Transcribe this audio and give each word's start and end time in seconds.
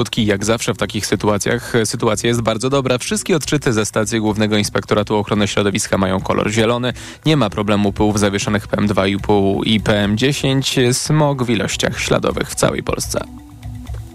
skutki. 0.00 0.26
Jak 0.26 0.44
zawsze 0.44 0.74
w 0.74 0.76
takich 0.76 1.06
sytuacjach 1.06 1.72
sytuacja 1.84 2.28
jest 2.28 2.40
bardzo 2.40 2.70
dobra. 2.70 2.98
Wszystkie 2.98 3.36
odczyty 3.36 3.72
ze 3.72 3.86
stacji 3.86 4.20
Głównego 4.20 4.56
Inspektoratu 4.56 5.16
Ochrony 5.16 5.48
Środowiska 5.48 5.98
mają 5.98 6.20
kolor 6.20 6.50
zielony. 6.50 6.92
Nie 7.26 7.36
ma 7.36 7.50
problemu 7.50 7.92
pyłów 7.92 8.18
zawieszonych 8.18 8.68
PM2,5 8.68 9.60
i 9.64 9.80
PM10. 9.80 10.92
Smog 10.92 11.44
w 11.44 11.50
ilościach 11.50 12.00
śladowych 12.00 12.50
w 12.50 12.54
całej 12.54 12.82
Polsce. 12.82 13.24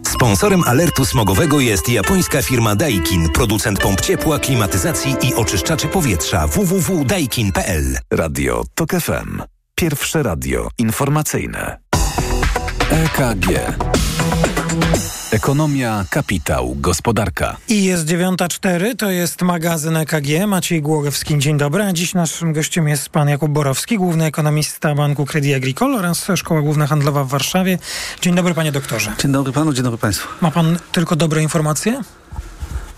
Sponsorem 0.03 0.63
alertu 0.63 1.05
smogowego 1.05 1.59
jest 1.59 1.89
japońska 1.89 2.41
firma 2.41 2.75
Daikin, 2.75 3.29
producent 3.29 3.79
pomp 3.79 4.01
ciepła, 4.01 4.39
klimatyzacji 4.39 5.15
i 5.21 5.33
oczyszczaczy 5.33 5.87
powietrza 5.87 6.47
www.daikin.pl. 6.47 7.97
Radio 8.11 8.63
TOK 8.75 8.91
FM. 8.91 9.41
Pierwsze 9.75 10.23
radio 10.23 10.69
informacyjne. 10.77 11.84
EKG. 12.91 13.47
Ekonomia, 15.31 16.05
kapitał, 16.09 16.75
gospodarka. 16.79 17.57
I 17.69 17.83
jest 17.83 18.05
9.04, 18.05 18.95
to 18.95 19.11
jest 19.11 19.41
magazyn 19.41 19.97
EKG. 19.97 20.47
Maciej 20.47 20.81
Głogowski, 20.81 21.39
dzień 21.39 21.57
dobry. 21.57 21.83
A 21.83 21.93
dziś 21.93 22.13
naszym 22.13 22.53
gościem 22.53 22.87
jest 22.87 23.09
pan 23.09 23.29
Jakub 23.29 23.51
Borowski, 23.51 23.97
główny 23.97 24.25
ekonomista 24.25 24.95
Banku 24.95 25.25
Credit 25.25 25.55
Agricole 25.55 25.97
oraz 25.97 26.27
Szkoła 26.35 26.61
Główna 26.61 26.87
Handlowa 26.87 27.23
w 27.23 27.27
Warszawie. 27.27 27.77
Dzień 28.21 28.35
dobry 28.35 28.53
panie 28.53 28.71
doktorze. 28.71 29.13
Dzień 29.19 29.31
dobry 29.31 29.53
panu, 29.53 29.73
dzień 29.73 29.83
dobry 29.83 29.97
państwu. 29.97 30.27
Ma 30.41 30.51
pan 30.51 30.77
tylko 30.91 31.15
dobre 31.15 31.43
informacje? 31.43 32.01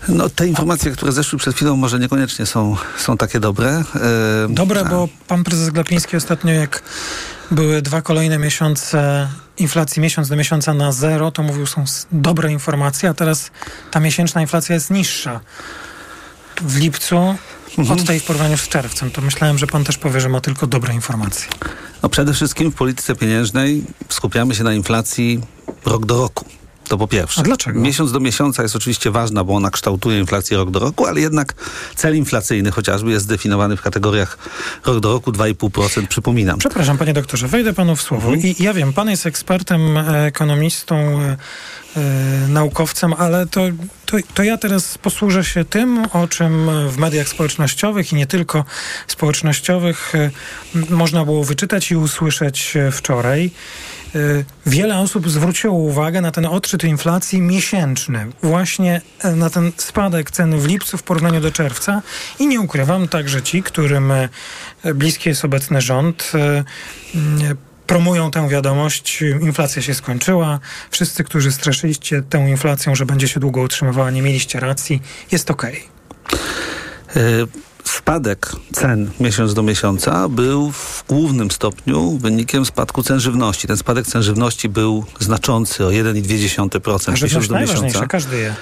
No, 0.08 0.28
te 0.28 0.46
informacje, 0.46 0.90
które 0.90 1.12
zeszły 1.12 1.38
przed 1.38 1.54
chwilą, 1.54 1.76
może 1.76 1.98
niekoniecznie 1.98 2.46
są, 2.46 2.76
są 2.98 3.16
takie 3.16 3.40
dobre. 3.40 3.68
E, 3.70 3.84
dobre, 4.48 4.84
bo 4.84 5.08
pan 5.28 5.44
prezes 5.44 5.70
Glapiński 5.70 6.16
ostatnio, 6.16 6.52
jak 6.52 6.82
były 7.50 7.82
dwa 7.82 8.02
kolejne 8.02 8.38
miesiące 8.38 9.28
inflacji 9.58 10.02
miesiąc 10.02 10.28
do 10.28 10.36
miesiąca 10.36 10.74
na 10.74 10.92
zero, 10.92 11.30
to 11.30 11.42
mówił, 11.42 11.66
są 11.66 11.84
dobre 12.12 12.52
informacje, 12.52 13.08
a 13.08 13.14
teraz 13.14 13.50
ta 13.90 14.00
miesięczna 14.00 14.40
inflacja 14.40 14.74
jest 14.74 14.90
niższa. 14.90 15.40
W 16.62 16.76
lipcu 16.76 17.36
mhm. 17.78 17.98
od 17.98 18.06
tej 18.06 18.20
w 18.20 18.24
porównaniu 18.24 18.58
z 18.58 18.68
czerwcem. 18.68 19.10
To 19.10 19.20
myślałem, 19.20 19.58
że 19.58 19.66
pan 19.66 19.84
też 19.84 19.98
powie, 19.98 20.20
że 20.20 20.28
ma 20.28 20.40
tylko 20.40 20.66
dobre 20.66 20.94
informacje. 20.94 21.48
No 22.02 22.08
przede 22.08 22.34
wszystkim 22.34 22.72
w 22.72 22.74
polityce 22.74 23.14
pieniężnej 23.14 23.84
skupiamy 24.08 24.54
się 24.54 24.64
na 24.64 24.74
inflacji 24.74 25.40
rok 25.84 26.06
do 26.06 26.18
roku. 26.18 26.44
To 26.88 26.98
po 26.98 27.08
pierwsze. 27.08 27.40
A 27.40 27.44
dlaczego? 27.44 27.80
Miesiąc 27.80 28.12
do 28.12 28.20
miesiąca 28.20 28.62
jest 28.62 28.76
oczywiście 28.76 29.10
ważna, 29.10 29.44
bo 29.44 29.54
ona 29.54 29.70
kształtuje 29.70 30.18
inflację 30.18 30.56
rok 30.56 30.70
do 30.70 30.78
roku, 30.78 31.06
ale 31.06 31.20
jednak 31.20 31.54
cel 31.96 32.16
inflacyjny 32.16 32.70
chociażby 32.70 33.10
jest 33.10 33.24
zdefiniowany 33.24 33.76
w 33.76 33.82
kategoriach 33.82 34.38
rok 34.86 35.00
do 35.00 35.12
roku 35.12 35.32
2,5%, 35.32 36.06
przypominam. 36.06 36.58
Przepraszam, 36.58 36.98
panie 36.98 37.12
doktorze, 37.12 37.48
wejdę 37.48 37.72
panu 37.72 37.96
w 37.96 38.02
słowo. 38.02 38.28
Mhm. 38.28 38.54
I 38.58 38.62
ja 38.62 38.74
wiem, 38.74 38.92
pan 38.92 39.10
jest 39.10 39.26
ekspertem, 39.26 39.96
e, 39.96 40.26
ekonomistą, 40.26 40.96
e, 40.96 41.36
e, 41.96 42.48
naukowcem, 42.48 43.14
ale 43.18 43.46
to, 43.46 43.60
to, 44.06 44.16
to 44.34 44.42
ja 44.42 44.58
teraz 44.58 44.98
posłużę 44.98 45.44
się 45.44 45.64
tym, 45.64 46.06
o 46.12 46.28
czym 46.28 46.70
w 46.88 46.96
mediach 46.96 47.28
społecznościowych 47.28 48.12
i 48.12 48.16
nie 48.16 48.26
tylko 48.26 48.64
społecznościowych 49.06 50.12
można 50.90 51.24
było 51.24 51.44
wyczytać 51.44 51.90
i 51.90 51.96
usłyszeć 51.96 52.74
wczoraj. 52.92 53.50
Y, 54.14 54.44
wiele 54.66 54.98
osób 54.98 55.30
zwróciło 55.30 55.74
uwagę 55.74 56.20
na 56.20 56.30
ten 56.30 56.46
odczyt 56.46 56.84
inflacji 56.84 57.40
miesięczny, 57.40 58.26
właśnie 58.42 59.00
e, 59.22 59.32
na 59.32 59.50
ten 59.50 59.72
spadek 59.76 60.30
ceny 60.30 60.58
w 60.58 60.66
lipcu 60.66 60.98
w 60.98 61.02
porównaniu 61.02 61.40
do 61.40 61.52
czerwca 61.52 62.02
i 62.38 62.46
nie 62.46 62.60
ukrywam, 62.60 63.08
także 63.08 63.42
ci, 63.42 63.62
którym 63.62 64.12
e, 64.12 64.28
bliski 64.94 65.28
jest 65.28 65.44
obecny 65.44 65.80
rząd, 65.80 66.32
e, 66.34 66.64
promują 67.86 68.30
tę 68.30 68.48
wiadomość, 68.48 69.22
inflacja 69.40 69.82
się 69.82 69.94
skończyła, 69.94 70.60
wszyscy, 70.90 71.24
którzy 71.24 71.52
straszyliście 71.52 72.22
tą 72.22 72.46
inflacją, 72.46 72.94
że 72.94 73.06
będzie 73.06 73.28
się 73.28 73.40
długo 73.40 73.60
utrzymywała, 73.60 74.10
nie 74.10 74.22
mieliście 74.22 74.60
racji, 74.60 75.02
jest 75.30 75.50
okej. 75.50 75.82
Okay 77.10 77.67
spadek 77.88 78.52
cen 78.72 79.10
miesiąc 79.20 79.54
do 79.54 79.62
miesiąca 79.62 80.28
był 80.28 80.72
w 80.72 81.04
głównym 81.08 81.50
stopniu 81.50 82.10
wynikiem 82.10 82.66
spadku 82.66 83.02
cen 83.02 83.20
żywności. 83.20 83.68
Ten 83.68 83.76
spadek 83.76 84.06
cen 84.06 84.22
żywności 84.22 84.68
był 84.68 85.04
znaczący 85.18 85.86
o 85.86 85.88
1,2% 85.88 87.22
miesiąc 87.22 87.48
do 87.48 87.60
miesiąca. 87.60 88.06
każdy 88.06 88.36
je. 88.36 88.54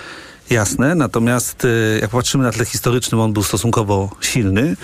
Jasne, 0.50 0.94
natomiast 0.94 1.64
y, 1.64 1.98
jak 2.02 2.10
patrzymy 2.10 2.44
na 2.44 2.52
tle 2.52 2.64
historycznym, 2.64 3.20
on 3.20 3.32
był 3.32 3.42
stosunkowo 3.42 4.10
silny. 4.20 4.76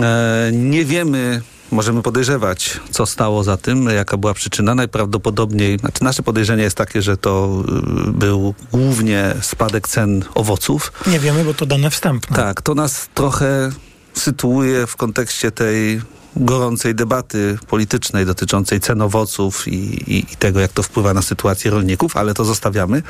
E, 0.00 0.50
nie 0.52 0.84
wiemy 0.84 1.42
Możemy 1.70 2.02
podejrzewać, 2.02 2.80
co 2.90 3.06
stało 3.06 3.44
za 3.44 3.56
tym, 3.56 3.88
jaka 3.88 4.16
była 4.16 4.34
przyczyna. 4.34 4.74
Najprawdopodobniej, 4.74 5.78
znaczy 5.78 6.04
nasze 6.04 6.22
podejrzenie 6.22 6.62
jest 6.62 6.76
takie, 6.76 7.02
że 7.02 7.16
to 7.16 7.62
y, 8.08 8.10
był 8.10 8.54
głównie 8.72 9.34
spadek 9.40 9.88
cen 9.88 10.24
owoców. 10.34 10.92
Nie 11.06 11.20
wiemy, 11.20 11.44
bo 11.44 11.54
to 11.54 11.66
dane 11.66 11.90
wstępne. 11.90 12.36
Tak, 12.36 12.62
to 12.62 12.74
nas 12.74 13.08
trochę 13.14 13.70
sytuuje 14.14 14.86
w 14.86 14.96
kontekście 14.96 15.50
tej 15.50 16.02
gorącej 16.36 16.94
debaty 16.94 17.58
politycznej 17.66 18.26
dotyczącej 18.26 18.80
cen 18.80 19.02
owoców 19.02 19.68
i, 19.68 19.74
i, 20.12 20.18
i 20.32 20.36
tego, 20.36 20.60
jak 20.60 20.72
to 20.72 20.82
wpływa 20.82 21.14
na 21.14 21.22
sytuację 21.22 21.70
rolników, 21.70 22.16
ale 22.16 22.34
to 22.34 22.44
zostawiamy. 22.44 23.02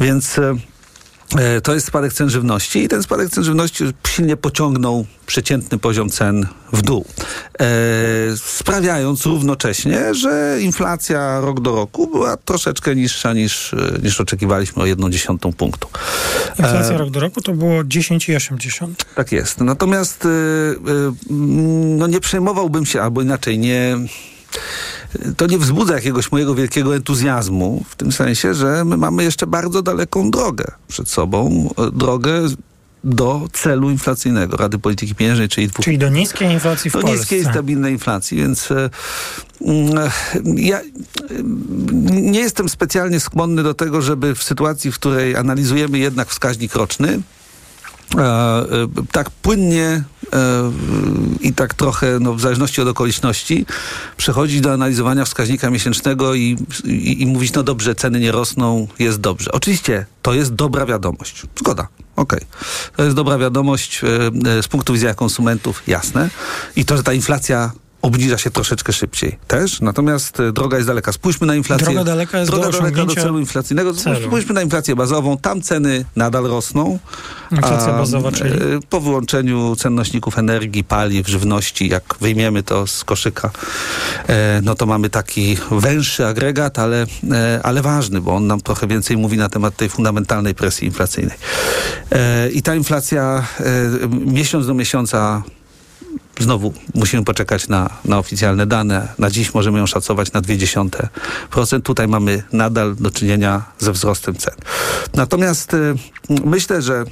Więc 0.00 0.38
y, 0.38 0.54
to 1.62 1.74
jest 1.74 1.86
spadek 1.86 2.12
cen 2.12 2.30
żywności 2.30 2.84
i 2.84 2.88
ten 2.88 3.02
spadek 3.02 3.30
cen 3.30 3.44
żywności 3.44 3.84
silnie 4.06 4.36
pociągnął 4.36 5.06
przeciętny 5.26 5.78
poziom 5.78 6.10
cen 6.10 6.46
w 6.72 6.82
dół, 6.82 7.04
e, 7.60 7.66
sprawiając 8.36 9.26
równocześnie, 9.26 10.14
że 10.14 10.58
inflacja 10.60 11.40
rok 11.40 11.60
do 11.60 11.74
roku 11.74 12.06
była 12.06 12.36
troszeczkę 12.36 12.96
niższa 12.96 13.32
niż, 13.32 13.74
e, 13.74 13.98
niż 14.02 14.20
oczekiwaliśmy 14.20 14.82
o 14.82 14.86
jedną 14.86 15.10
dziesiątą 15.10 15.52
punktu. 15.52 15.88
Inflacja 16.58 16.94
e, 16.94 16.98
rok 16.98 17.10
do 17.10 17.20
roku 17.20 17.40
to 17.40 17.52
było 17.52 17.84
10,8. 17.84 18.88
Tak 19.14 19.32
jest. 19.32 19.60
Natomiast 19.60 20.24
e, 20.24 20.28
no 21.96 22.06
nie 22.06 22.20
przejmowałbym 22.20 22.86
się, 22.86 23.02
albo 23.02 23.22
inaczej 23.22 23.58
nie 23.58 23.98
to 25.36 25.46
nie 25.46 25.58
wzbudza 25.58 25.94
jakiegoś 25.94 26.32
mojego 26.32 26.54
wielkiego 26.54 26.96
entuzjazmu, 26.96 27.84
w 27.88 27.96
tym 27.96 28.12
sensie, 28.12 28.54
że 28.54 28.84
my 28.84 28.96
mamy 28.96 29.24
jeszcze 29.24 29.46
bardzo 29.46 29.82
daleką 29.82 30.30
drogę 30.30 30.64
przed 30.88 31.08
sobą, 31.08 31.70
drogę 31.92 32.32
do 33.04 33.48
celu 33.52 33.90
inflacyjnego 33.90 34.56
Rady 34.56 34.78
Polityki 34.78 35.14
Pieniężnej, 35.14 35.48
czyli 35.48 35.68
dwóch... 35.68 35.84
Czyli 35.84 35.98
do 35.98 36.08
niskiej 36.08 36.52
inflacji 36.52 36.90
w 36.90 36.94
do 36.94 37.00
Polsce. 37.00 37.16
Do 37.16 37.20
niskiej, 37.20 37.44
stabilnej 37.44 37.92
inflacji, 37.92 38.38
więc 38.38 38.70
e, 38.70 38.90
mm, 39.60 40.10
ja 40.56 40.80
nie 42.10 42.40
jestem 42.40 42.68
specjalnie 42.68 43.20
skłonny 43.20 43.62
do 43.62 43.74
tego, 43.74 44.02
żeby 44.02 44.34
w 44.34 44.42
sytuacji, 44.42 44.92
w 44.92 44.94
której 44.94 45.36
analizujemy 45.36 45.98
jednak 45.98 46.28
wskaźnik 46.28 46.74
roczny, 46.74 47.22
E, 48.16 48.20
e, 48.20 48.66
tak 49.12 49.30
płynnie 49.30 49.84
e, 49.84 50.17
i 51.40 51.52
tak 51.52 51.74
trochę, 51.74 52.18
no, 52.20 52.34
w 52.34 52.40
zależności 52.40 52.80
od 52.80 52.88
okoliczności, 52.88 53.66
przechodzić 54.16 54.60
do 54.60 54.72
analizowania 54.72 55.24
wskaźnika 55.24 55.70
miesięcznego 55.70 56.34
i, 56.34 56.56
i, 56.84 57.22
i 57.22 57.26
mówić, 57.26 57.52
no 57.52 57.62
dobrze, 57.62 57.94
ceny 57.94 58.20
nie 58.20 58.32
rosną, 58.32 58.88
jest 58.98 59.20
dobrze. 59.20 59.52
Oczywiście 59.52 60.06
to 60.22 60.34
jest 60.34 60.54
dobra 60.54 60.86
wiadomość. 60.86 61.42
Zgoda. 61.58 61.88
Okej. 62.16 62.38
Okay. 62.38 62.92
To 62.96 63.04
jest 63.04 63.16
dobra 63.16 63.38
wiadomość 63.38 64.00
z 64.62 64.68
punktu 64.68 64.92
widzenia 64.92 65.14
konsumentów, 65.14 65.82
jasne. 65.86 66.30
I 66.76 66.84
to, 66.84 66.96
że 66.96 67.02
ta 67.02 67.12
inflacja 67.12 67.72
obniża 68.02 68.38
się 68.38 68.50
troszeczkę 68.50 68.92
szybciej 68.92 69.38
też, 69.48 69.80
natomiast 69.80 70.40
e, 70.40 70.52
droga 70.52 70.76
jest 70.76 70.88
daleka. 70.88 71.12
Spójrzmy 71.12 71.46
na 71.46 71.54
inflację. 71.54 71.84
Droga 71.86 72.04
daleka 72.04 72.38
jest 72.38 72.50
droga 72.50 72.70
do 72.70 72.78
daleka 72.78 73.04
do 73.04 73.14
celu 73.14 73.38
inflacyjnego. 73.38 73.94
Celu. 73.94 74.26
Spójrzmy 74.26 74.54
na 74.54 74.62
inflację 74.62 74.96
bazową. 74.96 75.38
Tam 75.38 75.62
ceny 75.62 76.04
nadal 76.16 76.44
rosną. 76.44 76.98
Inflacja 77.52 77.94
a, 77.94 77.98
bazowa, 77.98 78.32
czyli? 78.32 78.50
E, 78.50 78.56
po 78.90 79.00
wyłączeniu 79.00 79.76
cennośników 79.76 80.38
energii, 80.38 80.84
paliw, 80.84 81.28
żywności, 81.28 81.88
jak 81.88 82.14
wyjmiemy 82.20 82.62
to 82.62 82.86
z 82.86 83.04
koszyka, 83.04 83.50
e, 84.26 84.60
no 84.64 84.74
to 84.74 84.86
mamy 84.86 85.10
taki 85.10 85.56
węższy 85.70 86.26
agregat, 86.26 86.78
ale, 86.78 87.06
ale 87.62 87.82
ważny, 87.82 88.20
bo 88.20 88.34
on 88.36 88.46
nam 88.46 88.60
trochę 88.60 88.86
więcej 88.86 89.16
mówi 89.16 89.36
na 89.36 89.48
temat 89.48 89.76
tej 89.76 89.88
fundamentalnej 89.88 90.54
presji 90.54 90.86
inflacyjnej. 90.86 91.36
I 92.52 92.62
ta 92.62 92.74
inflacja 92.74 93.46
miesiąc 94.10 94.66
do 94.66 94.74
miesiąca 94.74 95.42
Znowu 96.40 96.74
musimy 96.94 97.24
poczekać 97.24 97.68
na, 97.68 97.90
na 98.04 98.18
oficjalne 98.18 98.66
dane. 98.66 99.08
Na 99.18 99.30
dziś 99.30 99.54
możemy 99.54 99.78
ją 99.78 99.86
szacować 99.86 100.32
na 100.32 100.40
0,2%. 100.40 101.82
Tutaj 101.82 102.08
mamy 102.08 102.42
nadal 102.52 102.96
do 102.96 103.10
czynienia 103.10 103.62
ze 103.78 103.92
wzrostem 103.92 104.34
cen. 104.34 104.54
Natomiast 105.14 105.74
y, 105.74 105.94
myślę, 106.44 106.82
że 106.82 107.04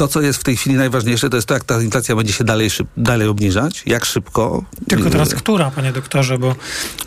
To, 0.00 0.08
co 0.08 0.20
jest 0.20 0.40
w 0.40 0.44
tej 0.44 0.56
chwili 0.56 0.76
najważniejsze, 0.76 1.30
to 1.30 1.36
jest 1.36 1.48
to, 1.48 1.54
jak 1.54 1.64
ta 1.64 1.82
inflacja 1.82 2.16
będzie 2.16 2.32
się 2.32 2.44
dalej, 2.44 2.70
szyb, 2.70 2.88
dalej 2.96 3.28
obniżać, 3.28 3.82
jak 3.86 4.04
szybko. 4.04 4.64
Tylko 4.88 5.10
teraz 5.10 5.34
która, 5.34 5.70
panie 5.70 5.92
doktorze, 5.92 6.38
bo 6.38 6.56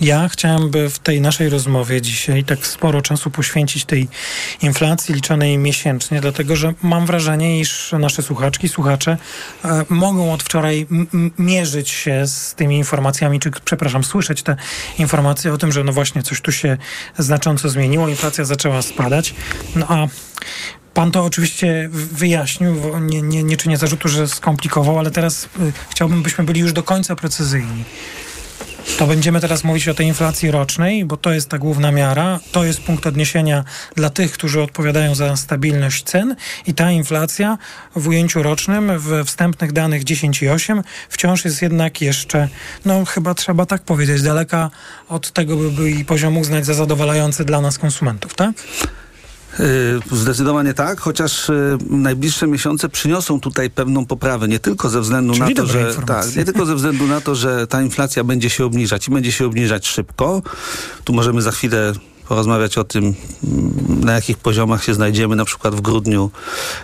ja 0.02 0.30
chciałem 0.30 0.70
by 0.70 0.90
w 0.90 1.00
tej 1.00 1.22
naszej 1.22 1.50
rozmowie 1.50 2.02
dzisiaj 2.02 2.44
tak 2.44 2.68
sporo 2.68 3.02
czasu 3.02 3.32
poświęcić 3.32 3.86
tej 3.86 4.08
inflacji 4.62 5.16
liczonej 5.16 5.58
miesięcznie, 5.58 6.22
dlatego 6.22 6.56
że 6.56 6.74
mam 6.84 7.06
wrażenie, 7.06 7.60
iż 7.60 7.92
nasze 8.00 8.22
słuchaczki, 8.22 8.70
słuchacze 8.70 9.18
e, 9.66 9.86
mogą 9.90 10.34
od 10.34 10.44
wczoraj 10.44 10.88
mierzyć 11.40 11.90
się 11.90 12.28
z 12.28 12.54
tymi 12.56 12.78
informacjami, 12.78 13.40
czy 13.40 13.52
przepraszam, 13.66 14.04
słyszeć 14.04 14.44
te 14.44 14.56
informacje 15.00 15.54
o 15.54 15.58
tym, 15.58 15.72
że 15.72 15.84
no 15.84 15.94
właśnie 15.94 16.24
coś 16.24 16.42
tu 16.42 16.52
się 16.52 16.78
znacząco 17.18 17.70
zmieniło, 17.70 18.08
inflacja 18.08 18.46
zaczęła 18.46 18.82
spadać, 18.82 19.36
no 19.76 19.86
a 19.90 20.08
Pan 20.94 21.12
to 21.12 21.24
oczywiście 21.24 21.90
wyjaśnił, 21.92 23.00
nie, 23.00 23.22
nie, 23.22 23.44
nie 23.44 23.58
czynię 23.58 23.78
zarzutu, 23.78 24.08
że 24.10 24.28
skomplikował, 24.28 25.00
ale 25.00 25.12
teraz 25.12 25.44
y, 25.46 25.48
chciałbym, 25.90 26.24
byśmy 26.24 26.44
byli 26.44 26.60
już 26.60 26.74
do 26.74 26.84
końca 26.84 27.16
precyzyjni. 27.16 27.84
To 28.98 29.08
będziemy 29.08 29.42
teraz 29.42 29.64
mówić 29.64 29.88
o 29.88 29.94
tej 29.94 30.08
inflacji 30.08 30.52
rocznej, 30.52 31.06
bo 31.06 31.18
to 31.18 31.34
jest 31.34 31.50
ta 31.50 31.58
główna 31.58 31.92
miara. 31.92 32.40
To 32.52 32.64
jest 32.64 32.82
punkt 32.82 33.08
odniesienia 33.08 33.64
dla 33.96 34.10
tych, 34.10 34.32
którzy 34.32 34.62
odpowiadają 34.62 35.16
za 35.16 35.36
stabilność 35.36 36.04
cen. 36.04 36.36
I 36.68 36.74
ta 36.74 36.92
inflacja 36.92 37.58
w 37.96 38.08
ujęciu 38.08 38.44
rocznym, 38.44 39.00
w 39.00 39.24
wstępnych 39.26 39.72
danych 39.72 40.04
10,8 40.04 40.84
wciąż 41.10 41.46
jest 41.46 41.62
jednak 41.62 42.02
jeszcze, 42.02 42.50
no 42.86 43.06
chyba 43.06 43.34
trzeba 43.34 43.66
tak 43.66 43.82
powiedzieć, 43.82 44.22
daleka 44.22 44.72
od 45.10 45.32
tego, 45.32 45.58
by, 45.58 45.72
by 45.72 46.06
poziom 46.06 46.38
uznać 46.38 46.66
za 46.66 46.74
zadowalający 46.74 47.46
dla 47.46 47.62
nas 47.62 47.78
konsumentów, 47.78 48.34
tak? 48.34 48.54
Y, 49.60 50.00
zdecydowanie 50.12 50.74
tak, 50.74 51.02
chociaż 51.02 51.50
y, 51.50 51.78
najbliższe 51.90 52.48
miesiące 52.48 52.90
przyniosą 52.90 53.40
tutaj 53.40 53.70
pewną 53.70 54.06
poprawę, 54.06 54.48
nie 54.48 54.60
tylko 54.60 54.90
ze 54.90 55.02
względu 55.02 55.34
Czyli 55.34 55.56
na 55.56 55.62
to, 55.62 55.66
że 55.66 55.96
tak, 56.08 56.36
nie 56.36 56.46
tylko 56.46 56.66
ze 56.66 56.76
względu 56.76 57.08
na 57.08 57.22
to, 57.22 57.36
że 57.36 57.68
ta 57.68 57.82
inflacja 57.82 58.24
będzie 58.24 58.50
się 58.50 58.66
obniżać 58.66 59.08
i 59.08 59.12
będzie 59.12 59.32
się 59.32 59.46
obniżać 59.46 59.88
szybko. 59.88 60.42
Tu 61.04 61.14
możemy 61.14 61.42
za 61.42 61.52
chwilę 61.52 61.94
porozmawiać 62.28 62.78
o 62.78 62.84
tym, 62.84 63.04
mm, 63.44 64.04
na 64.04 64.14
jakich 64.14 64.38
poziomach 64.38 64.84
się 64.84 64.94
znajdziemy, 64.94 65.36
na 65.36 65.46
przykład 65.46 65.76
w 65.76 65.82
grudniu, 65.82 66.32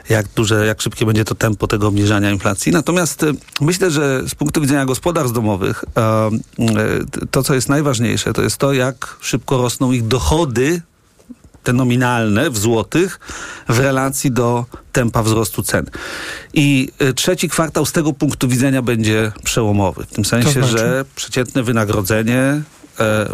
jak 0.09 0.25
duże, 0.35 0.65
jak 0.65 0.81
szybkie 0.81 1.05
będzie 1.05 1.25
to 1.25 1.35
tempo 1.35 1.67
tego 1.67 1.87
obniżania 1.87 2.31
inflacji. 2.31 2.71
Natomiast 2.71 3.23
y, 3.23 3.33
myślę, 3.61 3.91
że 3.91 4.23
z 4.27 4.35
punktu 4.35 4.61
widzenia 4.61 4.85
gospodarstw 4.85 5.33
domowych, 5.35 5.85
to 7.31 7.43
co 7.43 7.55
jest 7.55 7.69
najważniejsze, 7.69 8.33
to 8.33 8.41
jest 8.41 8.57
to, 8.57 8.73
jak 8.73 9.17
szybko 9.21 9.57
rosną 9.57 9.91
ich 9.91 10.07
dochody 10.07 10.81
te 11.69 11.73
nominalne 11.73 12.49
w 12.49 12.57
złotych 12.57 13.19
w 13.69 13.79
relacji 13.79 14.31
do 14.31 14.65
tempa 14.91 15.23
wzrostu 15.23 15.63
cen. 15.63 15.85
I 16.53 16.91
y, 17.01 17.13
trzeci 17.13 17.49
kwartał 17.49 17.85
z 17.85 17.91
tego 17.91 18.13
punktu 18.13 18.47
widzenia 18.47 18.81
będzie 18.81 19.31
przełomowy. 19.43 20.05
W 20.05 20.13
tym 20.13 20.25
sensie, 20.25 20.51
znaczy? 20.51 20.67
że 20.77 21.05
przeciętne 21.15 21.63
wynagrodzenie 21.63 22.39
e, 22.39 22.61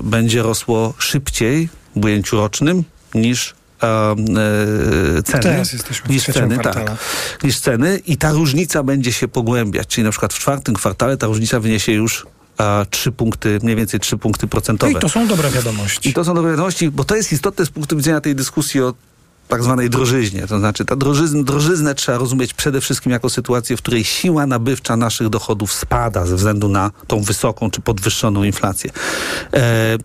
będzie 0.04 0.44
rosło 0.44 0.94
szybciej 0.98 1.70
w 1.96 2.06
ujęciu 2.06 2.38
rocznym 2.38 2.84
niż 3.14 3.54
e, 3.84 3.88
e, 3.88 5.24
ceny. 5.24 5.44
Teraz 5.44 5.74
jesteśmy 5.74 6.14
niż 6.14 6.26
ceny, 6.26 6.58
tak, 6.58 6.92
niż 7.44 7.60
ceny 7.60 8.02
i 8.08 8.18
ta 8.18 8.32
różnica 8.32 8.84
będzie 8.84 9.14
się 9.14 9.28
pogłębiać. 9.28 9.88
Czyli 9.88 10.06
na 10.06 10.12
przykład 10.12 10.34
w 10.34 10.40
czwartym 10.40 10.76
kwartale 10.76 11.18
ta 11.18 11.28
różnica 11.28 11.60
wyniesie 11.60 11.92
już 11.92 12.26
a 12.58 12.86
3 12.90 13.12
punkty, 13.12 13.60
mniej 13.64 13.76
więcej 13.76 14.00
3 14.00 14.18
punkty 14.18 14.48
procentowe. 14.48 14.92
No 14.92 15.00
i 15.00 15.02
to 15.02 15.10
są 15.10 15.28
dobre 15.28 15.50
wiadomości. 15.50 16.10
I 16.10 16.14
to 16.14 16.26
są 16.26 16.36
dobre 16.36 16.52
wiadomości, 16.52 16.92
bo 16.92 17.04
to 17.04 17.16
jest 17.16 17.32
istotne 17.32 17.66
z 17.66 17.70
punktu 17.70 17.98
widzenia 17.98 18.22
tej 18.22 18.36
dyskusji 18.36 18.82
o 18.82 18.94
tak 19.48 19.64
zwanej 19.64 19.90
drożyźnie. 19.90 20.48
To 20.48 20.60
znaczy, 20.60 20.86
ta 20.86 20.96
drożyzn, 20.96 21.44
drożyznę 21.44 21.96
trzeba 21.96 22.18
rozumieć 22.18 22.54
przede 22.54 22.82
wszystkim 22.82 23.12
jako 23.12 23.30
sytuację, 23.30 23.78
w 23.78 23.82
której 23.82 24.04
siła 24.04 24.48
nabywcza 24.48 24.98
naszych 24.98 25.30
dochodów 25.30 25.74
spada 25.74 26.26
ze 26.26 26.36
względu 26.36 26.70
na 26.70 26.92
tą 27.08 27.22
wysoką 27.22 27.72
czy 27.72 27.82
podwyższoną 27.82 28.44
inflację. 28.44 28.92
E, 29.54 29.98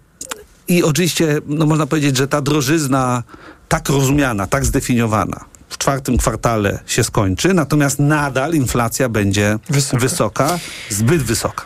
I 0.68 0.82
oczywiście, 0.82 1.40
no 1.46 1.66
można 1.66 1.86
powiedzieć, 1.86 2.16
że 2.16 2.28
ta 2.28 2.40
drożyzna 2.40 3.22
tak 3.68 3.88
rozumiana, 3.88 4.46
tak 4.46 4.64
zdefiniowana, 4.64 5.44
w 5.70 5.78
czwartym 5.78 6.16
kwartale 6.18 6.78
się 6.86 7.04
skończy, 7.04 7.54
natomiast 7.54 7.98
nadal 7.98 8.54
inflacja 8.54 9.08
będzie 9.08 9.58
wysoka, 9.68 10.00
wysoka 10.00 10.58
zbyt 10.88 11.22
wysoka. 11.22 11.64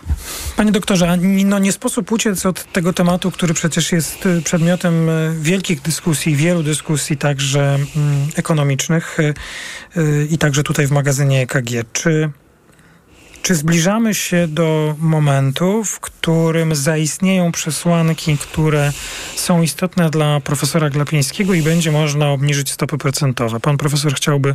Panie 0.56 0.72
doktorze, 0.72 1.16
no 1.44 1.58
nie 1.58 1.72
sposób 1.72 2.12
uciec 2.12 2.46
od 2.46 2.72
tego 2.72 2.92
tematu, 2.92 3.30
który 3.30 3.54
przecież 3.54 3.92
jest 3.92 4.26
y, 4.26 4.42
przedmiotem 4.42 5.08
y, 5.08 5.34
wielkich 5.40 5.82
dyskusji, 5.82 6.36
wielu 6.36 6.62
dyskusji 6.62 7.16
także 7.16 7.60
mm, 7.96 8.28
ekonomicznych 8.36 9.18
y, 9.20 10.28
i 10.30 10.38
także 10.38 10.62
tutaj 10.62 10.86
w 10.86 10.90
magazynie 10.90 11.42
EKG. 11.42 11.70
Czy 11.92 12.30
czy 13.44 13.54
zbliżamy 13.54 14.14
się 14.14 14.48
do 14.48 14.94
momentu, 14.98 15.84
w 15.84 16.00
którym 16.00 16.74
zaistnieją 16.74 17.52
przesłanki, 17.52 18.38
które 18.38 18.92
są 19.36 19.62
istotne 19.62 20.10
dla 20.10 20.40
profesora 20.40 20.90
Glapińskiego 20.90 21.54
i 21.54 21.62
będzie 21.62 21.92
można 21.92 22.30
obniżyć 22.30 22.70
stopy 22.70 22.98
procentowe? 22.98 23.60
Pan 23.60 23.76
profesor 23.76 24.14
chciałby 24.14 24.54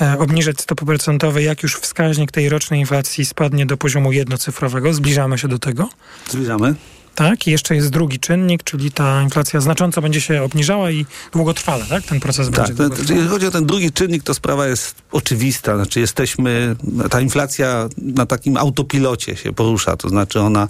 e, 0.00 0.18
obniżyć 0.18 0.60
stopy 0.60 0.86
procentowe, 0.86 1.42
jak 1.42 1.62
już 1.62 1.74
wskaźnik 1.76 2.32
tej 2.32 2.48
rocznej 2.48 2.80
inflacji 2.80 3.24
spadnie 3.24 3.66
do 3.66 3.76
poziomu 3.76 4.12
jednocyfrowego. 4.12 4.92
Zbliżamy 4.94 5.38
się 5.38 5.48
do 5.48 5.58
tego? 5.58 5.88
Zbliżamy. 6.30 6.74
Tak, 7.14 7.46
i 7.46 7.50
jeszcze 7.50 7.74
jest 7.74 7.90
drugi 7.90 8.18
czynnik, 8.18 8.62
czyli 8.64 8.92
ta 8.92 9.22
inflacja 9.22 9.60
znacząco 9.60 10.02
będzie 10.02 10.20
się 10.20 10.42
obniżała 10.42 10.90
i 10.90 11.06
długotrwale, 11.32 11.84
tak? 11.84 12.02
Ten 12.02 12.20
proces 12.20 12.50
tak, 12.50 12.74
będzie. 12.74 12.90
Tak, 12.90 12.98
jeżeli 12.98 13.28
chodzi 13.28 13.46
o 13.46 13.50
ten 13.50 13.66
drugi 13.66 13.92
czynnik, 13.92 14.22
to 14.22 14.34
sprawa 14.34 14.66
jest 14.66 14.94
oczywista. 15.12 15.76
Znaczy 15.76 16.00
jesteśmy, 16.00 16.76
ta 17.10 17.20
inflacja 17.20 17.88
na 17.98 18.26
takim 18.26 18.56
autopilocie 18.56 19.36
się 19.36 19.52
porusza, 19.52 19.96
to 19.96 20.08
znaczy 20.08 20.40
ona 20.40 20.68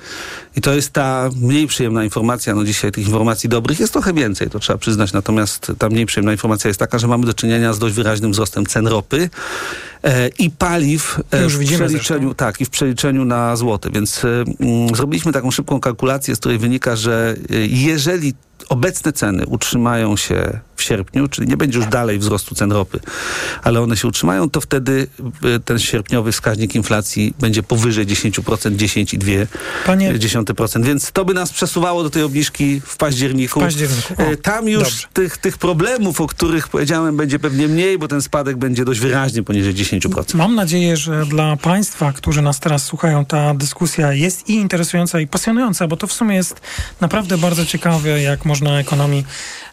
i 0.57 0.61
to 0.61 0.75
jest 0.75 0.93
ta 0.93 1.31
mniej 1.41 1.67
przyjemna 1.67 2.05
informacja, 2.05 2.55
no 2.55 2.65
dzisiaj 2.65 2.93
tych 2.93 3.07
informacji 3.07 3.49
dobrych 3.49 3.81
jest 3.81 3.93
trochę 3.93 4.13
więcej, 4.13 4.51
to 4.51 4.59
trzeba 4.59 4.79
przyznać, 4.79 5.13
natomiast 5.13 5.73
ta 5.79 5.89
mniej 5.89 6.07
przyjemna 6.07 6.33
informacja 6.33 6.69
jest 6.69 6.81
taka, 6.81 6.99
że 6.99 7.09
mamy 7.09 7.27
do 7.27 7.35
czynienia 7.35 7.73
z 7.73 7.79
dość 7.79 7.95
wyraźnym 7.95 8.33
wzrostem 8.33 8.67
cen 8.67 8.87
ropy 8.87 9.31
e, 9.98 9.98
i 10.39 10.51
paliw 10.51 11.21
e, 11.33 11.43
już 11.43 11.57
w 11.57 11.59
przeliczeniu, 11.59 11.89
zresztą. 11.89 12.35
tak, 12.35 12.61
i 12.61 12.65
w 12.65 12.71
przeliczeniu 12.71 13.25
na 13.25 13.57
złoty, 13.57 13.91
więc 13.91 14.25
e, 14.25 14.45
mm, 14.61 14.95
zrobiliśmy 14.95 15.33
taką 15.33 15.51
szybką 15.51 15.81
kalkulację, 15.81 16.37
z 16.37 16.39
której 16.39 16.59
wynika, 16.59 16.97
że 16.97 17.37
e, 17.51 17.57
jeżeli 17.67 18.35
obecne 18.69 19.13
ceny 19.13 19.47
utrzymają 19.47 20.17
się 20.17 20.61
w 20.79 20.83
sierpniu, 20.83 21.29
czyli 21.29 21.49
nie 21.49 21.57
będzie 21.57 21.79
już 21.79 21.87
dalej 21.89 22.19
wzrostu 22.19 22.55
cen 22.55 22.73
ropy, 22.73 23.01
ale 23.63 23.81
one 23.81 23.97
się 23.97 24.09
utrzymają, 24.09 24.51
to 24.51 24.61
wtedy 24.61 25.07
e, 25.57 25.61
ten 25.61 25.79
sierpniowy 25.79 26.33
wskaźnik 26.33 26.75
inflacji 26.75 27.35
będzie 27.41 27.63
powyżej 27.63 28.07
10%, 28.07 28.41
10,2%. 28.77 29.47
Panie, 29.87 30.15
10%, 30.15 30.85
więc 30.85 31.13
to 31.13 31.25
by 31.25 31.35
nas 31.35 31.51
przesuwało 31.53 32.03
do 32.03 32.11
tej 32.11 32.23
obniżki 32.23 32.81
w 32.85 32.97
październiku. 32.97 33.61
W 33.61 33.63
październiku. 33.63 34.15
O, 34.19 34.23
E, 34.23 34.37
Tam 34.37 34.69
już 34.69 34.83
dobrze. 34.83 35.07
tych, 35.13 35.37
tych 35.39 35.59
problemów, 35.59 36.21
o 36.21 36.27
których 36.27 36.69
powiedziałem, 36.69 37.17
będzie 37.17 37.39
pewnie 37.39 37.69
mniej, 37.69 37.99
bo 37.99 38.09
ten 38.09 38.23
spadek 38.23 38.57
będzie 38.57 38.85
dość 38.85 39.01
wyraźnie 39.01 39.43
poniżej 39.43 39.75
10%. 39.75 40.35
Mam 40.35 40.55
nadzieję, 40.55 40.97
że 40.97 41.27
dla 41.27 41.57
Państwa, 41.57 42.13
którzy 42.13 42.43
nas 42.43 42.61
teraz 42.61 42.83
słuchają, 42.85 43.25
ta 43.25 43.55
dyskusja 43.55 44.13
jest 44.13 44.49
i 44.49 44.55
interesująca, 44.55 45.21
i 45.21 45.27
pasjonująca, 45.27 45.89
bo 45.89 45.97
to 45.97 46.07
w 46.07 46.13
sumie 46.13 46.37
jest 46.37 46.61
naprawdę 47.01 47.39
bardzo 47.39 47.67
ciekawe, 47.67 48.23
jak 48.23 48.45
można 48.45 48.79
ekonomii 48.81 49.25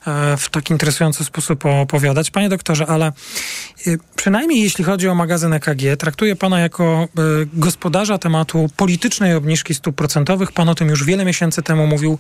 e, 0.08 0.38
w 0.38 0.50
taki 0.50 0.74
interesujący 0.74 0.95
sposób 1.24 1.66
opowiadać. 1.66 2.32
Panie 2.32 2.50
doktorze, 2.50 2.88
ale 2.88 3.06
e, 3.08 3.12
przynajmniej 4.16 4.62
jeśli 4.64 4.84
chodzi 4.84 5.08
o 5.08 5.16
magazyn 5.16 5.54
EKG, 5.54 5.98
traktuję 6.00 6.36
Pana 6.36 6.60
jako 6.60 6.84
e, 6.84 7.08
gospodarza 7.54 8.18
tematu 8.18 8.70
politycznej 8.78 9.34
obniżki 9.34 9.74
stóp 9.74 9.96
procentowych. 9.96 10.52
Pan 10.52 10.70
o 10.70 10.76
tym 10.76 10.90
już 10.90 11.04
wiele 11.04 11.26
miesięcy 11.26 11.64
temu 11.64 11.88
mówił, 11.88 12.20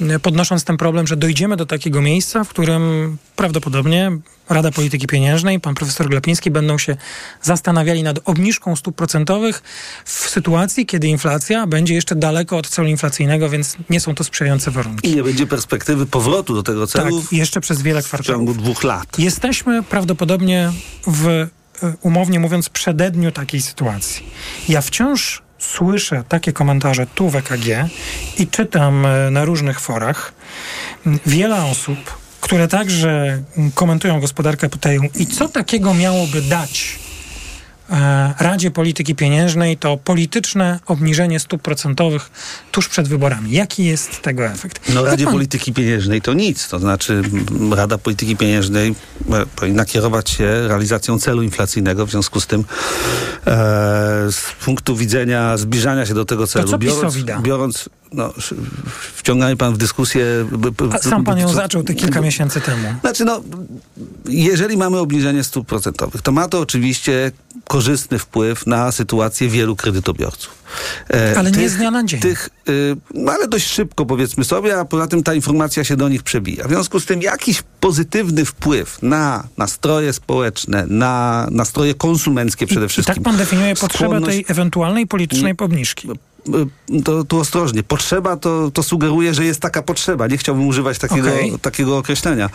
e, 0.00 0.18
podnosząc 0.18 0.64
ten 0.64 0.76
problem, 0.76 1.06
że 1.06 1.16
dojdziemy 1.16 1.56
do 1.56 1.66
takiego 1.66 2.02
miejsca, 2.02 2.44
w 2.44 2.48
którym 2.48 3.16
prawdopodobnie 3.36 4.12
Rada 4.48 4.70
Polityki 4.70 5.06
Pieniężnej, 5.06 5.60
pan 5.60 5.74
profesor 5.74 6.08
Glapiński 6.08 6.50
będą 6.50 6.78
się 6.78 6.96
zastanawiali 7.42 8.02
nad 8.02 8.18
obniżką 8.24 8.76
stóp 8.76 8.96
procentowych 8.96 9.62
w 10.04 10.30
sytuacji, 10.30 10.86
kiedy 10.86 11.08
inflacja 11.08 11.66
będzie 11.66 11.94
jeszcze 11.94 12.14
daleko 12.14 12.56
od 12.56 12.68
celu 12.68 12.88
inflacyjnego, 12.88 13.48
więc 13.48 13.76
nie 13.90 14.00
są 14.00 14.14
to 14.14 14.24
sprzyjające 14.24 14.70
warunki. 14.70 15.10
I 15.10 15.16
nie 15.16 15.22
będzie 15.22 15.46
perspektywy 15.46 16.06
powrotu 16.06 16.54
do 16.54 16.62
tego 16.62 16.86
Tak, 16.86 17.02
celu 17.02 17.22
jeszcze 17.32 17.60
przez 17.60 17.82
wiele 17.82 17.95
w 18.04 18.08
kwartałów. 18.08 18.38
ciągu 18.38 18.54
dwóch 18.54 18.84
lat. 18.84 19.18
Jesteśmy 19.18 19.82
prawdopodobnie 19.82 20.72
w, 21.06 21.26
e, 21.26 21.48
umownie 22.00 22.40
mówiąc, 22.40 22.68
przededniu 22.68 23.32
takiej 23.32 23.62
sytuacji. 23.62 24.26
Ja 24.68 24.80
wciąż 24.80 25.42
słyszę 25.58 26.24
takie 26.28 26.52
komentarze 26.52 27.06
tu 27.14 27.28
w 27.28 27.36
EKG 27.36 27.88
i 28.38 28.46
czytam 28.46 29.06
e, 29.06 29.30
na 29.30 29.44
różnych 29.44 29.80
forach. 29.80 30.32
Wiele 31.26 31.64
osób, 31.64 31.98
które 32.40 32.68
także 32.68 33.42
komentują 33.74 34.20
gospodarkę, 34.20 34.68
pytają, 34.68 35.00
i 35.14 35.26
co 35.26 35.48
takiego 35.48 35.94
miałoby 35.94 36.42
dać 36.42 36.98
Radzie 38.38 38.70
Polityki 38.70 39.14
Pieniężnej 39.14 39.76
to 39.76 39.96
polityczne 39.96 40.80
obniżenie 40.86 41.40
stóp 41.40 41.62
procentowych 41.62 42.30
tuż 42.72 42.88
przed 42.88 43.08
wyborami. 43.08 43.50
Jaki 43.52 43.84
jest 43.84 44.22
tego 44.22 44.46
efekt? 44.46 44.94
No 44.94 45.04
Radzie 45.04 45.24
pan- 45.24 45.32
Polityki 45.32 45.72
Pieniężnej 45.72 46.22
to 46.22 46.34
nic. 46.34 46.68
To 46.68 46.78
znaczy 46.78 47.22
m, 47.60 47.74
Rada 47.74 47.98
Polityki 47.98 48.36
Pieniężnej 48.36 48.94
e, 49.32 49.46
powinna 49.56 49.84
kierować 49.84 50.30
się 50.30 50.68
realizacją 50.68 51.18
celu 51.18 51.42
inflacyjnego. 51.42 52.06
W 52.06 52.10
związku 52.10 52.40
z 52.40 52.46
tym 52.46 52.60
e, 52.60 52.64
z 54.32 54.42
punktu 54.64 54.96
widzenia 54.96 55.56
zbliżania 55.56 56.06
się 56.06 56.14
do 56.14 56.24
tego 56.24 56.46
celu, 56.46 56.78
biorąc, 56.78 57.16
biorąc 57.42 57.88
no, 58.16 58.32
wciąganie 59.14 59.56
pan 59.56 59.74
w 59.74 59.78
dyskusję... 59.78 60.26
A 60.92 60.98
sam 60.98 61.24
pan 61.24 61.38
ją 61.38 61.48
zaczął 61.48 61.82
te 61.82 61.94
kilka 61.94 62.20
miesięcy 62.20 62.60
temu. 62.60 62.88
Znaczy, 63.00 63.24
no, 63.24 63.42
jeżeli 64.28 64.76
mamy 64.76 64.98
obniżenie 64.98 65.44
stóp 65.44 65.66
procentowych, 65.66 66.22
to 66.22 66.32
ma 66.32 66.48
to 66.48 66.60
oczywiście 66.60 67.32
korzystny 67.68 68.18
wpływ 68.18 68.66
na 68.66 68.92
sytuację 68.92 69.48
wielu 69.48 69.76
kredytobiorców. 69.76 70.54
E, 71.10 71.38
Ale 71.38 71.50
nie 71.50 71.68
z 71.68 71.76
dnia 71.76 71.90
na 71.90 72.04
dzień. 72.04 72.20
Tych, 72.20 72.48
y, 72.68 72.96
no 73.14 73.32
ale 73.32 73.48
dość 73.48 73.66
szybko 73.66 74.06
powiedzmy 74.06 74.44
sobie, 74.44 74.80
a 74.80 74.84
poza 74.84 75.06
tym 75.06 75.22
ta 75.22 75.34
informacja 75.34 75.84
się 75.84 75.96
do 75.96 76.08
nich 76.08 76.22
przebija. 76.22 76.64
W 76.64 76.68
związku 76.68 77.00
z 77.00 77.06
tym 77.06 77.22
jakiś 77.22 77.62
pozytywny 77.80 78.44
wpływ 78.44 79.02
na 79.02 79.48
nastroje 79.58 80.12
społeczne, 80.12 80.86
na 80.88 81.46
nastroje 81.50 81.94
konsumenckie 81.94 82.66
przede 82.66 82.86
I 82.86 82.88
wszystkim. 82.88 83.14
tak 83.14 83.24
pan 83.24 83.36
definiuje 83.36 83.74
potrzebę 83.74 84.20
tej 84.20 84.44
ewentualnej 84.48 85.06
politycznej 85.06 85.54
obniżki. 85.58 86.08
Y, 86.48 87.02
to, 87.02 87.24
tu 87.24 87.38
ostrożnie. 87.38 87.82
Potrzeba 87.82 88.36
to, 88.36 88.70
to 88.70 88.82
sugeruje, 88.82 89.34
że 89.34 89.44
jest 89.44 89.60
taka 89.60 89.82
potrzeba. 89.82 90.26
Nie 90.26 90.38
chciałbym 90.38 90.66
używać 90.66 90.98
takiego, 90.98 91.28
Okej. 91.28 91.58
takiego 91.62 91.98
określenia. 91.98 92.50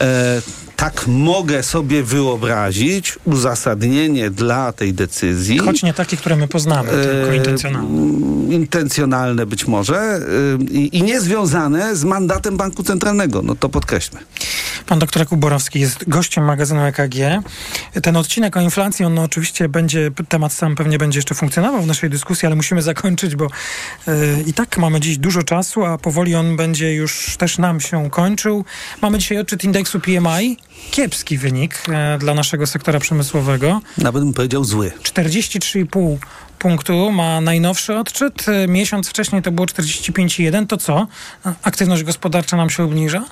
E, 0.00 0.42
tak 0.76 1.06
mogę 1.06 1.62
sobie 1.62 2.02
wyobrazić 2.02 3.18
uzasadnienie 3.24 4.30
dla 4.30 4.72
tej 4.72 4.94
decyzji. 4.94 5.58
Choć 5.58 5.82
nie 5.82 5.94
takie, 5.94 6.16
które 6.16 6.36
my 6.36 6.48
poznamy, 6.48 6.88
tylko 6.90 7.32
e, 7.32 7.36
intencjonalne. 7.36 7.88
mm, 7.88 8.52
intencjonalne 8.52 9.46
być 9.46 9.66
może 9.66 10.20
y, 10.60 10.64
i, 10.64 10.98
i 10.98 11.02
niezwiązane 11.02 11.96
z 11.96 12.04
mandatem 12.04 12.56
Banku 12.56 12.82
Centralnego. 12.82 13.42
No 13.42 13.54
to 13.54 13.68
podkreślmy. 13.68 14.20
Pan 14.86 14.98
doktor 14.98 15.20
Jakub 15.20 15.40
Borowski 15.40 15.80
jest 15.80 16.08
gościem 16.08 16.44
magazynu 16.44 16.80
EKG. 16.80 17.14
Ten 18.02 18.16
odcinek 18.16 18.56
o 18.56 18.60
inflacji, 18.60 19.04
on 19.04 19.18
oczywiście 19.18 19.68
będzie, 19.68 20.10
temat 20.28 20.52
sam 20.52 20.76
pewnie 20.76 20.98
będzie 20.98 21.18
jeszcze 21.18 21.34
funkcjonował 21.34 21.82
w 21.82 21.86
naszej 21.86 22.10
dyskusji, 22.10 22.46
ale 22.46 22.56
musimy 22.56 22.82
zakończyć, 22.82 23.35
bo 23.36 23.46
e, 24.08 24.42
i 24.46 24.52
tak 24.54 24.78
mamy 24.78 25.00
dziś 25.00 25.18
dużo 25.18 25.42
czasu, 25.42 25.84
a 25.84 25.98
powoli 25.98 26.34
on 26.34 26.56
będzie 26.56 26.94
już 26.94 27.36
też 27.38 27.58
nam 27.58 27.80
się 27.80 28.10
kończył. 28.10 28.64
Mamy 29.02 29.18
dzisiaj 29.18 29.38
odczyt 29.38 29.64
indeksu 29.64 30.00
PMI. 30.00 30.56
Kiepski 30.90 31.38
wynik 31.38 31.82
e, 31.88 32.18
dla 32.18 32.34
naszego 32.34 32.66
sektora 32.66 33.00
przemysłowego. 33.00 33.80
Nawet 33.98 34.24
bym 34.24 34.34
powiedział 34.34 34.64
zły. 34.64 34.92
43,5 35.02 36.16
punktu 36.58 37.12
ma 37.12 37.40
najnowszy 37.40 37.96
odczyt. 37.96 38.48
E, 38.48 38.68
Miesiąc 38.68 39.08
wcześniej 39.08 39.42
to 39.42 39.52
było 39.52 39.66
45,1. 39.66 40.66
To 40.66 40.76
co? 40.76 41.06
Aktywność 41.62 42.02
gospodarcza 42.02 42.56
nam 42.56 42.70
się 42.70 42.82
obniża? 42.84 43.24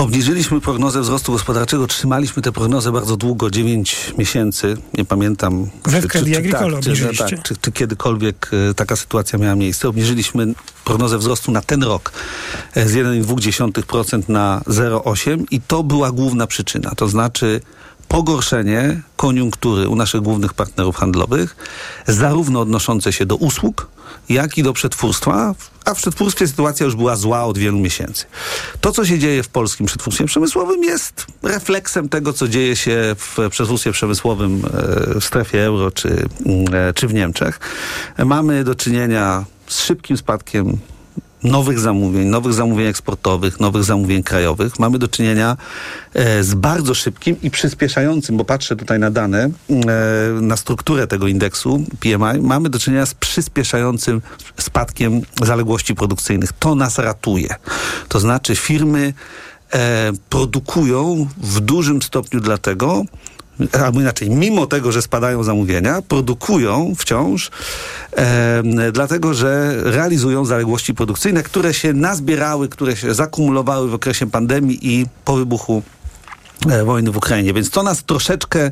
Obniżyliśmy 0.00 0.60
prognozę 0.60 1.00
wzrostu 1.00 1.32
gospodarczego, 1.32 1.86
trzymaliśmy 1.86 2.42
tę 2.42 2.52
prognozę 2.52 2.92
bardzo 2.92 3.16
długo, 3.16 3.50
9 3.50 4.14
miesięcy. 4.18 4.76
Nie 4.94 5.04
pamiętam. 5.04 5.70
Wy 5.84 6.00
w 6.00 6.06
Credit 6.06 6.36
Agricole 6.36 6.72
tak, 6.72 6.94
czy, 6.94 7.16
tak, 7.16 7.42
czy, 7.42 7.56
czy 7.56 7.72
kiedykolwiek 7.72 8.50
e, 8.70 8.74
taka 8.74 8.96
sytuacja 8.96 9.38
miała 9.38 9.54
miejsce. 9.54 9.88
Obniżyliśmy 9.88 10.54
prognozę 10.84 11.18
wzrostu 11.18 11.52
na 11.52 11.60
ten 11.60 11.82
rok 11.82 12.12
e, 12.74 12.88
z 12.88 12.92
1,2% 12.92 14.28
na 14.28 14.62
0,8% 14.66 15.44
i 15.50 15.60
to 15.60 15.82
była 15.82 16.12
główna 16.12 16.46
przyczyna. 16.46 16.90
To 16.90 17.08
znaczy 17.08 17.60
pogorszenie 18.08 19.00
koniunktury 19.16 19.88
u 19.88 19.96
naszych 19.96 20.20
głównych 20.20 20.54
partnerów 20.54 20.96
handlowych, 20.96 21.56
zarówno 22.06 22.60
odnoszące 22.60 23.12
się 23.12 23.26
do 23.26 23.36
usług, 23.36 23.88
jak 24.28 24.58
i 24.58 24.62
do 24.62 24.72
przetwórstwa, 24.72 25.54
a 25.84 25.94
w 25.94 25.96
przetwórstwie 25.96 26.48
sytuacja 26.48 26.84
już 26.84 26.96
była 26.96 27.16
zła 27.16 27.44
od 27.44 27.58
wielu 27.58 27.78
miesięcy. 27.78 28.24
To, 28.80 28.92
co 28.92 29.06
się 29.06 29.18
dzieje 29.18 29.42
w 29.42 29.48
polskim 29.48 29.86
przetwórstwie 29.86 30.24
przemysłowym 30.24 30.84
jest 30.84 31.26
refleksem 31.42 32.08
tego, 32.08 32.32
co 32.32 32.48
dzieje 32.48 32.76
się 32.76 33.16
w 33.18 33.48
przetwórstwie 33.50 33.92
przemysłowym 33.92 34.62
e, 35.16 35.20
w 35.20 35.24
strefie 35.24 35.64
euro 35.64 35.90
czy, 35.90 36.08
mm, 36.08 36.74
e, 36.74 36.94
czy 36.94 37.08
w 37.08 37.14
Niemczech. 37.14 37.60
Mamy 38.24 38.64
do 38.64 38.74
czynienia 38.74 39.44
z 39.66 39.80
szybkim 39.80 40.16
spadkiem 40.16 40.78
nowych 41.42 41.78
zamówień, 41.78 42.28
nowych 42.28 42.52
zamówień 42.52 42.86
eksportowych, 42.86 43.60
nowych 43.60 43.84
zamówień 43.84 44.22
krajowych. 44.22 44.78
Mamy 44.78 44.98
do 44.98 45.08
czynienia 45.08 45.56
e, 46.14 46.42
z 46.42 46.54
bardzo 46.54 46.94
szybkim 46.94 47.36
i 47.42 47.50
przyspieszającym, 47.50 48.36
bo 48.36 48.44
patrzę 48.44 48.76
tutaj 48.76 48.98
na 48.98 49.10
dane, 49.10 49.44
e, 49.44 49.50
na 50.40 50.56
strukturę 50.56 51.06
tego 51.06 51.26
indeksu 51.26 51.84
PMI, 52.00 52.40
mamy 52.40 52.68
do 52.68 52.78
czynienia 52.78 53.06
z 53.06 53.14
przyspieszającym 53.14 54.22
spadkiem 54.56 55.20
zaległości 55.42 55.94
produkcyjnych. 55.94 56.52
To 56.52 56.74
nas 56.74 56.98
ratuje. 56.98 57.54
To 58.08 58.20
znaczy 58.20 58.56
firmy 58.56 59.12
e, 59.72 60.12
produkują 60.28 61.26
w 61.36 61.60
dużym 61.60 62.02
stopniu 62.02 62.40
dlatego, 62.40 63.04
albo 63.84 64.00
inaczej, 64.00 64.30
mimo 64.30 64.66
tego, 64.66 64.92
że 64.92 65.02
spadają 65.02 65.42
zamówienia, 65.42 66.02
produkują 66.02 66.94
wciąż, 66.98 67.50
e, 68.12 68.62
dlatego 68.92 69.34
że 69.34 69.76
realizują 69.84 70.44
zaległości 70.44 70.94
produkcyjne, 70.94 71.42
które 71.42 71.74
się 71.74 71.92
nazbierały, 71.92 72.68
które 72.68 72.96
się 72.96 73.14
zakumulowały 73.14 73.90
w 73.90 73.94
okresie 73.94 74.30
pandemii 74.30 74.78
i 74.82 75.06
po 75.24 75.36
wybuchu 75.36 75.82
e, 76.70 76.84
wojny 76.84 77.10
w 77.10 77.16
Ukrainie. 77.16 77.54
Więc 77.54 77.70
to 77.70 77.82
nas 77.82 78.04
troszeczkę 78.04 78.70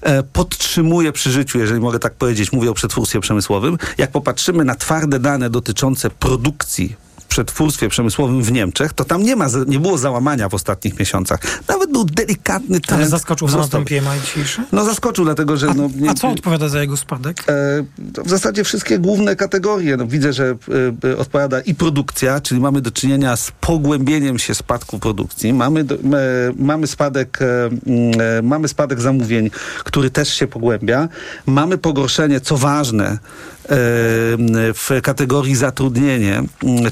e, 0.00 0.22
podtrzymuje 0.22 1.12
przy 1.12 1.30
życiu, 1.30 1.58
jeżeli 1.58 1.80
mogę 1.80 1.98
tak 1.98 2.14
powiedzieć. 2.14 2.52
Mówię 2.52 2.70
o 2.70 2.74
przetwórstwie 2.74 3.20
przemysłowym. 3.20 3.78
Jak 3.98 4.10
popatrzymy 4.10 4.64
na 4.64 4.74
twarde 4.74 5.18
dane 5.18 5.50
dotyczące 5.50 6.10
produkcji 6.10 7.05
przetwórstwie 7.26 7.88
przemysłowym 7.88 8.42
w 8.42 8.52
Niemczech, 8.52 8.92
to 8.92 9.04
tam 9.04 9.22
nie, 9.22 9.36
ma, 9.36 9.46
nie 9.66 9.78
było 9.78 9.98
załamania 9.98 10.48
w 10.48 10.54
ostatnich 10.54 10.98
miesiącach. 10.98 11.40
Nawet 11.68 11.92
był 11.92 12.04
delikatny 12.04 12.80
trend. 12.80 13.00
Ale 13.00 13.08
zaskoczył 13.08 13.48
wzrostem 13.48 13.84
PMI 13.84 14.20
dzisiejszy? 14.24 14.62
No 14.72 14.84
zaskoczył, 14.84 15.24
dlatego 15.24 15.56
że... 15.56 15.70
A, 15.70 15.74
no, 15.74 15.90
nie, 15.96 16.10
a 16.10 16.14
co 16.14 16.28
odpowiada 16.28 16.68
za 16.68 16.80
jego 16.80 16.96
spadek? 16.96 17.44
E, 17.48 17.84
w 18.24 18.30
zasadzie 18.30 18.64
wszystkie 18.64 18.98
główne 18.98 19.36
kategorie. 19.36 19.96
No, 19.96 20.06
widzę, 20.06 20.32
że 20.32 20.44
e, 21.04 21.08
e, 21.10 21.16
odpowiada 21.18 21.60
i 21.60 21.74
produkcja, 21.74 22.40
czyli 22.40 22.60
mamy 22.60 22.80
do 22.80 22.90
czynienia 22.90 23.36
z 23.36 23.52
pogłębieniem 23.60 24.38
się 24.38 24.54
spadku 24.54 24.98
produkcji. 24.98 25.52
Mamy, 25.52 25.84
do, 25.84 25.94
e, 25.94 25.98
mamy, 26.56 26.86
spadek, 26.86 27.38
e, 27.42 27.46
e, 28.38 28.42
mamy 28.42 28.68
spadek 28.68 29.00
zamówień, 29.00 29.50
który 29.84 30.10
też 30.10 30.34
się 30.34 30.46
pogłębia. 30.46 31.08
Mamy 31.46 31.78
pogorszenie, 31.78 32.40
co 32.40 32.56
ważne, 32.56 33.18
w 34.74 34.90
kategorii 35.02 35.56
zatrudnienie, 35.56 36.42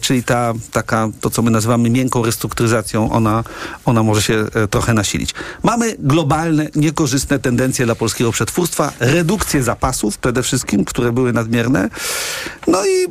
czyli 0.01 0.25
ta 0.25 0.53
taka, 0.73 1.09
to 1.21 1.31
co 1.31 1.43
my 1.43 1.51
nazywamy 1.51 1.91
miękką 1.91 2.25
restrukturyzacją, 2.25 3.13
ona, 3.13 3.45
ona 3.85 4.03
może 4.03 4.23
się 4.23 4.47
e, 4.55 4.69
trochę 4.69 4.95
nasilić. 4.95 5.35
Mamy 5.63 5.97
globalne, 5.99 6.69
niekorzystne 6.75 7.39
tendencje 7.39 7.85
dla 7.85 7.95
polskiego 7.95 8.33
przetwórstwa, 8.33 8.93
redukcję 9.01 9.63
zapasów 9.63 10.19
przede 10.19 10.43
wszystkim, 10.43 10.85
które 10.85 11.13
były 11.13 11.33
nadmierne, 11.33 11.91
no 12.67 12.87
i 12.87 13.07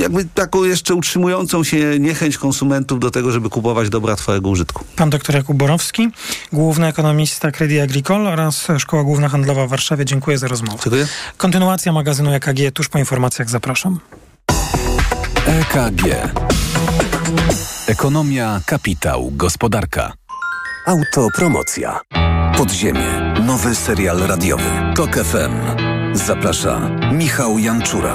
jakby 0.00 0.24
taką 0.24 0.64
jeszcze 0.64 0.94
utrzymującą 0.94 1.64
się 1.64 1.98
niechęć 1.98 2.38
konsumentów 2.38 3.00
do 3.00 3.10
tego, 3.10 3.32
żeby 3.32 3.50
kupować 3.50 3.88
dobra 3.88 4.16
twojego 4.16 4.48
użytku. 4.48 4.84
Pan 4.96 5.10
doktor 5.10 5.34
Jakub 5.34 5.56
Borowski, 5.56 6.08
główny 6.52 6.86
ekonomista 6.86 7.50
Credit 7.50 7.82
Agricole 7.82 8.30
oraz 8.30 8.66
Szkoła 8.78 9.04
Główna 9.04 9.28
Handlowa 9.28 9.66
w 9.66 9.70
Warszawie. 9.70 10.04
Dziękuję 10.04 10.38
za 10.38 10.48
rozmowę. 10.48 10.78
Dziękuję. 10.84 11.06
Kontynuacja 11.36 11.92
magazynu 11.92 12.30
EKG 12.50 12.74
tuż 12.74 12.88
po 12.88 12.98
informacjach. 12.98 13.50
Zapraszam. 13.50 13.98
EKG. 15.46 16.02
Ekonomia, 17.86 18.60
kapitał, 18.66 19.30
gospodarka. 19.32 20.12
Autopromocja. 20.86 22.00
Podziemie. 22.56 23.34
Nowy 23.46 23.74
serial 23.74 24.18
radiowy. 24.18 24.70
TOK 24.96 25.16
FM. 25.16 25.52
Zaprasza 26.12 26.90
Michał 27.12 27.58
Janczura. 27.58 28.14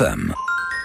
FM. 0.00 0.32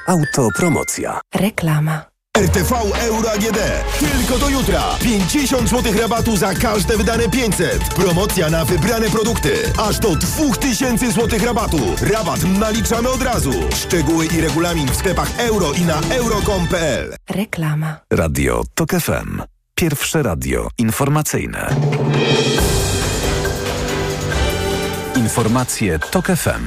Autopromocja. 0.07 1.19
Reklama. 1.36 2.01
RTV 2.38 2.75
Euro 3.07 3.31
AGD. 3.31 3.60
Tylko 4.00 4.38
do 4.39 4.50
jutra. 4.50 4.84
50 5.03 5.69
zł 5.69 5.93
rabatu 6.01 6.38
za 6.38 6.53
każde 6.53 6.98
wydane 6.98 7.29
500. 7.29 7.93
Promocja 7.93 8.50
na 8.50 8.65
wybrane 8.65 9.10
produkty. 9.10 9.53
Aż 9.89 10.00
do 10.00 10.15
2000 10.15 11.12
zł 11.12 11.39
rabatu. 11.45 11.77
Rabat 12.01 12.43
naliczamy 12.43 13.10
od 13.10 13.22
razu. 13.22 13.53
Szczegóły 13.75 14.25
i 14.25 14.41
regulamin 14.41 14.88
w 14.88 14.95
sklepach 14.95 15.39
euro 15.39 15.74
i 15.74 15.81
na 15.81 16.01
euro.com.pl. 16.10 17.15
Reklama. 17.29 17.98
Radio 18.12 18.63
TOK 18.74 18.89
FM. 18.89 19.41
Pierwsze 19.75 20.24
radio 20.24 20.67
informacyjne. 20.77 21.75
Informacje 25.15 26.00
TOK 26.00 26.25
FM. 26.25 26.65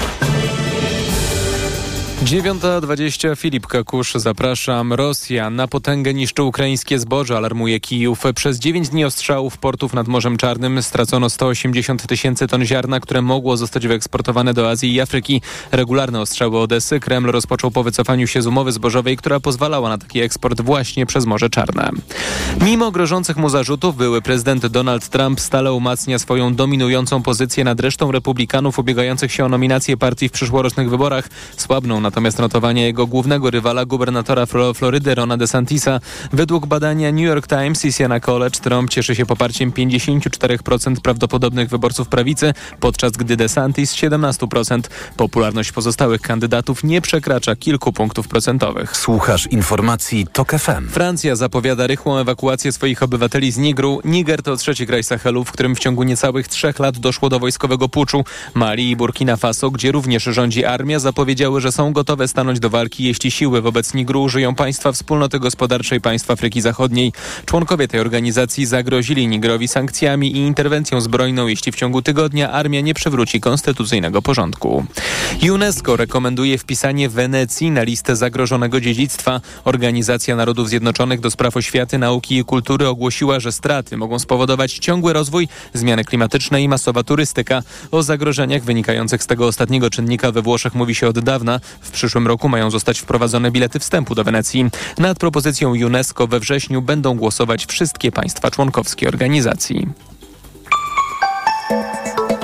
9.20 2.25 3.37
Filip 3.37 3.67
Kakusz, 3.67 4.15
zapraszam. 4.15 4.93
Rosja 4.93 5.51
na 5.51 5.69
potęgę 5.69 6.15
niszczy 6.15 6.43
ukraińskie 6.43 6.99
zboże, 6.99 7.37
alarmuje 7.37 7.81
Kijów. 7.81 8.23
Przez 8.35 8.59
9 8.59 8.89
dni 8.89 9.05
ostrzałów 9.05 9.59
portów 9.59 9.95
nad 9.95 10.09
Morzem 10.09 10.37
Czarnym 10.37 10.83
stracono 10.83 11.31
180 11.31 12.07
tysięcy 12.07 12.47
ton 12.47 12.65
ziarna, 12.65 13.01
które 13.01 13.23
mogło 13.23 13.57
zostać 13.57 13.87
wyeksportowane 13.87 14.55
do 14.55 14.71
Azji 14.71 14.95
i 14.95 15.01
Afryki. 15.01 15.43
Regularne 15.73 16.21
ostrzały 16.21 16.59
Odesy 16.59 17.01
Kreml 17.01 17.31
rozpoczął 17.31 17.71
po 17.71 17.83
wycofaniu 17.83 18.27
się 18.27 18.43
z 18.43 18.47
umowy 18.47 18.73
zbożowej, 18.73 19.17
która 19.17 19.41
pozwalała 19.41 19.89
na 19.89 19.99
taki 19.99 20.21
eksport 20.21 20.61
właśnie 20.61 21.07
przez 21.07 21.27
Morze 21.27 21.51
Czarne. 21.51 21.91
Mimo 22.65 22.91
grożących 22.91 23.37
mu 23.37 23.49
zarzutów, 23.49 23.97
były 23.97 24.23
prezydent 24.23 24.67
Donald 24.67 25.09
Trump 25.09 25.41
stale 25.41 25.73
umacnia 25.73 26.19
swoją 26.19 26.55
dominującą 26.55 27.23
pozycję 27.23 27.65
nad 27.65 27.81
resztą 27.81 28.13
republikanów 28.13 28.79
ubiegających 28.79 29.33
się 29.33 29.45
o 29.45 29.49
nominację 29.49 29.97
partii 29.97 30.29
w 30.29 30.33
przyszłorocznych 30.33 30.91
wyborach. 30.91 31.29
Słabną 31.57 32.08
natomiast 32.09 32.38
notowania 32.38 32.87
jego 32.87 33.07
głównego 33.07 33.50
rywala, 33.50 33.85
gubernatora 33.85 34.47
Florydy 34.75 35.15
Rona 35.15 35.37
DeSantisa. 35.37 36.00
Według 36.33 36.67
badania 36.67 37.12
New 37.12 37.25
York 37.25 37.47
Times 37.47 37.85
i 37.85 37.93
Siena 37.93 38.21
College 38.21 38.61
Trump 38.61 38.91
cieszy 38.91 39.15
się 39.15 39.27
poparciem 39.27 39.73
54% 39.73 40.97
prawdopodobnych 41.00 41.69
wyborców 41.69 42.09
prawicy, 42.09 42.55
podczas 42.81 43.13
gdy 43.13 43.37
DeSantis 43.37 43.95
17%. 43.95 44.80
Popularność 45.17 45.73
pozostałych 45.73 46.21
kandydatów 46.21 46.85
nie 46.85 47.00
przekracza 47.00 47.56
kilku 47.56 47.93
punktów 47.93 48.28
procentowych. 48.28 48.97
Słuchasz 48.97 49.47
informacji 49.47 50.26
TOK 50.32 50.52
FM. 50.52 50.89
Francja 50.89 51.37
zapowiada 51.37 51.87
rychłą 51.87 52.19
ewakuację 52.19 52.73
swoich 52.73 53.02
obywateli 53.02 53.52
z 53.52 53.59
Nigru. 53.59 54.00
Niger 54.04 54.43
to 54.43 54.56
trzeci 54.56 54.87
kraj 54.87 55.04
Sahelu, 55.04 55.45
w 55.45 55.52
którym 55.52 55.76
w 55.76 55.78
ciągu 55.78 56.02
niecałych 56.02 56.49
trzech 56.49 56.78
lat 56.78 56.99
doszło 56.99 57.28
do 57.28 57.39
wojskowego 57.39 57.89
puczu. 57.89 58.25
Mali 58.54 58.91
i 58.91 58.97
Burkina 58.97 59.37
Faso, 59.37 59.71
gdzie 59.71 59.93
również 59.93 60.25
rządzi 60.25 60.65
armia, 60.65 60.99
zapowiedziały, 60.99 61.61
że 61.61 61.73
są 61.73 61.93
gotowe 61.99 62.28
stanąć 62.28 62.61
do 62.61 62.71
walki, 62.71 63.04
jeśli 63.04 63.30
siły 63.30 63.63
wobec 63.63 63.95
Nigru 63.95 64.23
użyją 64.23 64.54
państwa 64.54 64.93
wspólnoty 64.93 65.39
gospodarczej 65.39 66.00
państw 66.00 66.30
Afryki 66.30 66.61
Zachodniej. 66.61 67.13
Członkowie 67.47 67.89
tej 67.89 68.00
organizacji 68.00 68.67
zagrozili 68.67 69.26
Nigrowi 69.26 69.69
sankcjami 69.69 70.32
i 70.32 70.37
interwencją 70.37 71.00
zbrojną, 71.00 71.47
jeśli 71.47 71.73
w 71.73 71.76
ciągu 71.76 72.02
tygodnia 72.02 72.50
armia 72.52 72.80
nie 72.80 72.95
przywróci 72.95 73.41
konstytucyjnego 73.41 74.23
porządku. 74.23 74.87
UNESCO 75.52 75.97
rekomenduje 75.97 76.58
wpisanie 76.58 77.08
Wenecji 77.08 77.71
na 77.71 77.82
listę 77.82 78.17
zagrożonego 78.17 78.80
dziedzictwa. 78.80 79.41
Organizacja 79.65 80.37
Narodów 80.37 80.69
Zjednoczonych 80.69 81.21
do 81.21 81.30
spraw 81.30 81.56
oświaty, 81.56 81.99
nauki 81.99 82.39
i 82.39 82.45
kultury 82.45 82.89
ogłosiła, 82.89 83.41
że 83.41 83.52
straty 83.52 83.97
mogą 83.97 84.19
spowodować 84.19 84.73
ciągły 84.73 85.13
rozwój, 85.13 85.49
zmiany 85.75 86.04
klimatyczne 86.04 86.63
i 86.63 86.69
masowa 86.69 87.02
turystyka. 87.02 87.63
O 87.91 88.02
zagrożeniach 88.02 88.63
wynikających 88.63 89.23
z 89.23 89.26
tego 89.26 89.47
ostatniego 89.47 89.91
czynnika 89.91 90.32
we 90.32 90.43
Włoszech 90.43 90.75
mówi 90.75 90.95
się 90.95 91.08
od 91.08 91.19
dawna. 91.19 91.61
W 91.89 91.91
przyszłym 91.91 92.27
roku 92.27 92.49
mają 92.49 92.71
zostać 92.71 93.01
wprowadzone 93.01 93.51
bilety 93.51 93.79
wstępu 93.79 94.15
do 94.15 94.25
Wenecji. 94.25 94.71
Nad 94.99 95.19
propozycją 95.19 95.71
UNESCO 95.71 96.27
we 96.27 96.41
wrześniu 96.41 96.83
będą 96.83 97.17
głosować 97.17 97.67
wszystkie 97.67 98.13
państwa 98.13 98.51
członkowskie 98.51 99.09
organizacji. 99.09 99.89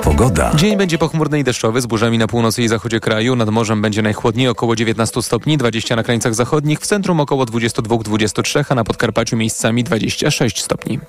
Pogoda. 0.03 0.51
Dzień 0.55 0.77
będzie 0.77 0.97
pochmurny 0.97 1.39
i 1.39 1.43
deszczowy 1.43 1.81
z 1.81 1.85
burzami 1.85 2.17
na 2.17 2.27
północy 2.27 2.63
i 2.63 2.67
zachodzie 2.67 2.99
kraju. 2.99 3.35
Nad 3.35 3.49
morzem 3.49 3.81
będzie 3.81 4.01
najchłodniej 4.01 4.47
około 4.47 4.75
19 4.75 5.21
stopni, 5.21 5.57
20 5.57 5.95
na 5.95 6.03
krańcach 6.03 6.35
zachodnich, 6.35 6.79
w 6.79 6.87
centrum 6.87 7.19
około 7.19 7.45
22-23, 7.45 8.65
a 8.69 8.75
na 8.75 8.83
Podkarpaciu 8.83 9.37
miejscami 9.37 9.83
26 9.83 10.61
stopni. 10.61 10.99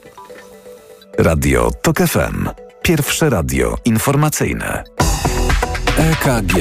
Radio 1.18 1.70
TOK 1.82 1.98
FM. 1.98 2.48
Pierwsze 2.82 3.30
radio 3.30 3.76
informacyjne. 3.84 4.84
EKG. 5.98 6.56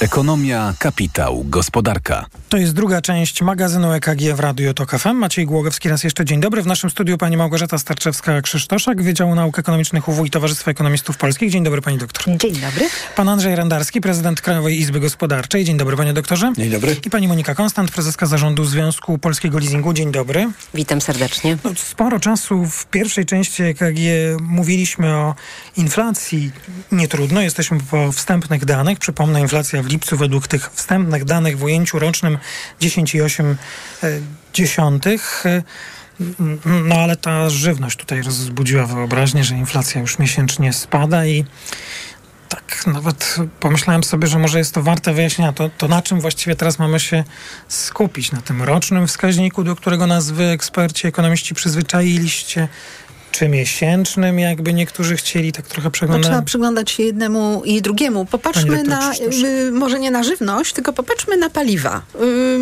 Ekonomia, 0.00 0.74
kapitał, 0.78 1.44
gospodarka. 1.44 2.26
To 2.48 2.56
jest 2.56 2.72
druga 2.72 3.00
część 3.00 3.42
magazynu 3.42 3.92
EKG 3.92 4.34
w 4.34 4.40
Radiu 4.40 4.74
TOK 4.74 4.90
FM. 4.98 5.14
Maciej 5.14 5.46
Głogowski 5.46 5.88
raz 5.88 6.04
jeszcze 6.04 6.24
dzień 6.24 6.40
dobry. 6.40 6.62
W 6.62 6.66
naszym 6.66 6.90
studiu 6.90 7.18
pani 7.18 7.36
Małgorzata 7.36 7.76
Starczewska-Krzysztoszak, 7.76 9.02
Wydziału 9.02 9.34
Nauk 9.34 9.58
Ekonomicznych 9.58 10.08
UW 10.08 10.24
i 10.24 10.30
Towarzystwa 10.30 10.70
Ekonomistów 10.70 11.16
Polskich. 11.16 11.50
Dzień 11.50 11.64
dobry 11.64 11.82
pani 11.82 11.98
doktor. 11.98 12.36
Dzień 12.36 12.52
dobry. 12.52 12.88
Pan 13.16 13.28
Andrzej 13.28 13.56
Randarski, 13.56 14.00
prezydent 14.00 14.40
Krajowej 14.40 14.80
Izby 14.80 15.00
Gospodarczej. 15.00 15.64
Dzień 15.64 15.76
dobry 15.76 15.96
panie 15.96 16.12
doktorze. 16.12 16.52
Dzień 16.56 16.70
dobry. 16.70 16.96
I 17.06 17.10
pani 17.10 17.28
Monika 17.28 17.54
Konstant, 17.54 17.90
prezeska 17.90 18.26
zarządu 18.26 18.64
Związku 18.64 19.18
Polskiego 19.18 19.58
Leasingu. 19.58 19.92
Dzień 19.92 20.12
dobry. 20.12 20.50
Witam 20.74 21.00
serdecznie. 21.00 21.58
No, 21.64 21.70
sporo 21.76 22.20
czasu 22.20 22.66
w 22.66 22.86
pierwszej 22.86 23.26
części 23.26 23.62
EKG 23.62 23.98
mówiliśmy 24.40 25.16
o 25.16 25.34
inflacji. 25.76 26.50
Nie 26.92 27.08
trudno, 27.08 27.40
jesteśmy 27.40 27.78
po 27.90 28.12
wstępnych 28.12 28.64
danych. 28.64 28.98
Przypomnę, 28.98 29.40
inflacja 29.40 29.82
w 29.82 29.87
lipcu 29.88 30.16
według 30.16 30.48
tych 30.48 30.70
wstępnych 30.72 31.24
danych 31.24 31.58
w 31.58 31.62
ujęciu 31.62 31.98
rocznym 31.98 32.38
10,8. 32.80 33.54
No 36.64 36.94
ale 36.94 37.16
ta 37.16 37.50
żywność 37.50 37.98
tutaj 37.98 38.22
rozbudziła 38.22 38.86
wyobraźnię, 38.86 39.44
że 39.44 39.54
inflacja 39.54 40.00
już 40.00 40.18
miesięcznie 40.18 40.72
spada 40.72 41.26
i 41.26 41.44
tak 42.48 42.86
nawet 42.86 43.36
pomyślałem 43.60 44.04
sobie, 44.04 44.28
że 44.28 44.38
może 44.38 44.58
jest 44.58 44.74
to 44.74 44.82
warte 44.82 45.14
wyjaśnienia. 45.14 45.52
To, 45.52 45.70
to 45.78 45.88
na 45.88 46.02
czym 46.02 46.20
właściwie 46.20 46.56
teraz 46.56 46.78
mamy 46.78 47.00
się 47.00 47.24
skupić? 47.68 48.32
Na 48.32 48.40
tym 48.42 48.62
rocznym 48.62 49.06
wskaźniku, 49.06 49.64
do 49.64 49.76
którego 49.76 50.06
nas 50.06 50.30
wy, 50.30 50.44
eksperci, 50.44 51.06
ekonomiści 51.06 51.54
przyzwyczailiście? 51.54 52.68
Czy 53.32 53.48
miesięcznym, 53.48 54.38
jakby 54.38 54.72
niektórzy 54.72 55.16
chcieli 55.16 55.52
tak 55.52 55.66
trochę 55.66 55.90
przeglądać? 55.90 56.22
No, 56.22 56.30
trzeba 56.30 56.44
przyglądać 56.44 56.90
się 56.90 57.02
jednemu 57.02 57.62
i 57.64 57.82
drugiemu. 57.82 58.24
Popatrzmy 58.24 58.82
na, 58.82 59.12
y, 59.44 59.72
może 59.72 60.00
nie 60.00 60.10
na 60.10 60.22
żywność, 60.22 60.72
tylko 60.72 60.92
popatrzmy 60.92 61.36
na 61.36 61.50
paliwa. 61.50 62.02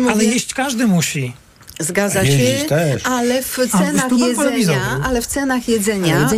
Y, 0.07 0.11
Ale 0.11 0.25
jeść 0.25 0.53
każdy 0.53 0.87
musi. 0.87 1.33
Zgadza 1.79 2.25
się, 2.25 2.65
ale 3.03 3.41
w 3.41 3.57
cenach 3.71 4.11
jedzenia, 4.11 5.01
ale 5.03 5.21
w 5.21 5.27
cenach 5.27 5.67
jedzenia 5.67 6.29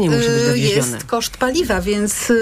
y, 0.53 0.59
jest 0.59 1.03
koszt 1.07 1.37
paliwa, 1.37 1.81
więc 1.81 2.29
y, 2.29 2.33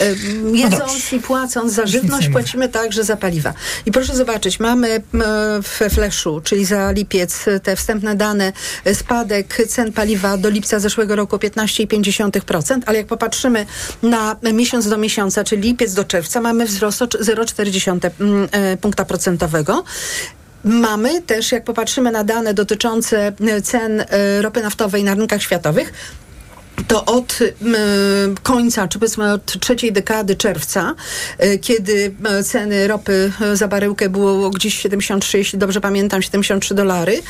y, 0.00 0.16
no 0.42 0.54
jedząc 0.54 1.12
no 1.12 1.18
i 1.18 1.20
płacąc 1.20 1.72
za 1.72 1.86
żywność 1.86 2.28
płacimy 2.28 2.68
także 2.68 3.04
za 3.04 3.16
paliwa. 3.16 3.54
I 3.86 3.92
proszę 3.92 4.16
zobaczyć, 4.16 4.60
mamy 4.60 5.02
w 5.62 5.94
fleszu, 5.94 6.40
czyli 6.44 6.64
za 6.64 6.92
lipiec 6.92 7.44
te 7.62 7.76
wstępne 7.76 8.14
dane, 8.14 8.52
spadek 8.94 9.58
cen 9.68 9.92
paliwa 9.92 10.36
do 10.36 10.50
lipca 10.50 10.78
zeszłego 10.78 11.16
roku 11.16 11.36
15,5%, 11.36 12.80
ale 12.86 12.98
jak 12.98 13.06
popatrzymy 13.06 13.66
na 14.02 14.36
miesiąc 14.52 14.88
do 14.88 14.98
miesiąca, 14.98 15.44
czyli 15.44 15.62
lipiec 15.62 15.94
do 15.94 16.04
czerwca, 16.04 16.40
mamy 16.40 16.66
wzrost 16.66 17.02
o 17.02 17.06
0,4 17.06 18.10
mm, 18.20 18.48
punkta 18.78 19.04
procentowego. 19.04 19.84
Mamy 20.66 21.22
też, 21.22 21.52
jak 21.52 21.64
popatrzymy 21.64 22.10
na 22.12 22.24
dane 22.24 22.54
dotyczące 22.54 23.32
cen 23.62 24.00
e, 24.00 24.42
ropy 24.42 24.62
naftowej 24.62 25.04
na 25.04 25.14
rynkach 25.14 25.42
światowych, 25.42 25.92
to 26.88 27.04
od 27.04 27.38
y, 27.40 27.54
końca, 28.42 28.88
czy 28.88 28.98
powiedzmy 28.98 29.32
od 29.32 29.60
trzeciej 29.60 29.92
dekady 29.92 30.36
czerwca, 30.36 30.94
y, 31.44 31.58
kiedy 31.58 32.14
y, 32.40 32.44
ceny 32.44 32.88
ropy 32.88 33.32
za 33.54 33.68
baryłkę 33.68 34.08
było 34.08 34.50
gdzieś 34.50 34.78
73, 34.78 35.38
jeśli 35.38 35.58
dobrze 35.58 35.80
pamiętam, 35.80 36.22
73 36.22 36.74
dolary, 36.74 37.22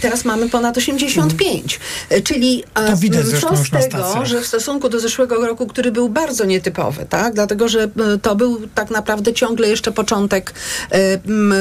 teraz 0.00 0.24
mamy 0.24 0.48
ponad 0.48 0.76
85. 0.76 1.80
Czyli 2.24 2.64
to 2.74 2.96
widać 2.96 3.26
co 3.40 3.56
z 3.56 3.70
tego, 3.70 4.26
że 4.26 4.40
w 4.40 4.46
stosunku 4.46 4.88
do 4.88 5.00
zeszłego 5.00 5.46
roku, 5.46 5.66
który 5.66 5.92
był 5.92 6.08
bardzo 6.08 6.44
nietypowy, 6.44 7.06
tak? 7.08 7.34
dlatego, 7.34 7.68
że 7.68 7.88
to 8.22 8.36
był 8.36 8.68
tak 8.74 8.90
naprawdę 8.90 9.32
ciągle 9.32 9.68
jeszcze 9.68 9.92
początek 9.92 10.54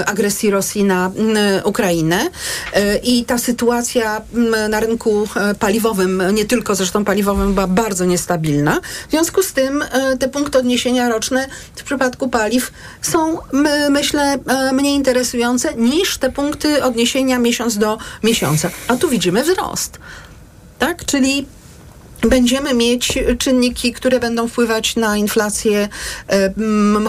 agresji 0.05 0.51
Rosji 0.51 0.83
na 0.83 1.11
Ukrainę 1.63 2.29
i 3.03 3.25
ta 3.25 3.37
sytuacja 3.37 4.21
na 4.69 4.79
rynku 4.79 5.27
paliwowym, 5.59 6.23
nie 6.33 6.45
tylko 6.45 6.75
zresztą 6.75 7.05
paliwowym, 7.05 7.20
paliwowym 7.21 7.53
była 7.53 7.67
bardzo 7.67 8.05
niestabilna. 8.05 8.81
W 9.07 9.11
związku 9.11 9.43
z 9.43 9.53
tym 9.53 9.81
e, 9.81 10.17
te 10.17 10.27
punkty 10.27 10.57
odniesienia 10.57 11.09
roczne 11.09 11.47
w 11.75 11.83
przypadku 11.83 12.29
paliw 12.29 12.71
są, 13.01 13.37
myślę, 13.89 14.37
e, 14.47 14.73
mniej 14.73 14.95
interesujące 14.95 15.75
niż 15.75 16.17
te 16.17 16.31
punkty 16.31 16.83
odniesienia 16.83 17.39
miesiąc 17.39 17.77
do 17.77 17.97
miesiąca. 18.23 18.69
A 18.87 18.95
tu 18.95 19.09
widzimy 19.09 19.43
wzrost. 19.43 19.99
Tak? 20.79 21.05
Czyli 21.05 21.45
będziemy 22.29 22.73
mieć 22.73 23.19
czynniki, 23.37 23.93
które 23.93 24.19
będą 24.19 24.47
wpływać 24.47 24.95
na 24.95 25.17
inflację, 25.17 25.89
e, 26.29 26.53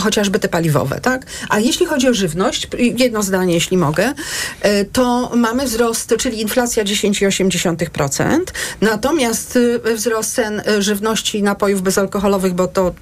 chociażby 0.00 0.38
te 0.38 0.48
paliwowe, 0.48 1.00
tak? 1.00 1.26
A 1.48 1.58
jeśli 1.58 1.86
chodzi 1.86 2.08
o 2.08 2.14
żywność, 2.14 2.68
jedno 2.78 3.22
zdanie, 3.22 3.54
jeśli 3.54 3.76
mogę, 3.76 4.12
e, 4.60 4.84
to 4.84 5.30
mamy 5.36 5.64
wzrost, 5.64 6.14
czyli 6.18 6.40
inflacja 6.40 6.84
10,8%, 6.84 8.52
natomiast 8.80 9.58
e, 9.84 9.94
wzrost 9.94 10.34
cen 10.34 10.62
żywności 10.78 11.38
i 11.38 11.42
napojów 11.42 11.82
bezalkoholowych, 11.82 12.54
bo 12.54 12.68
to 12.68 12.94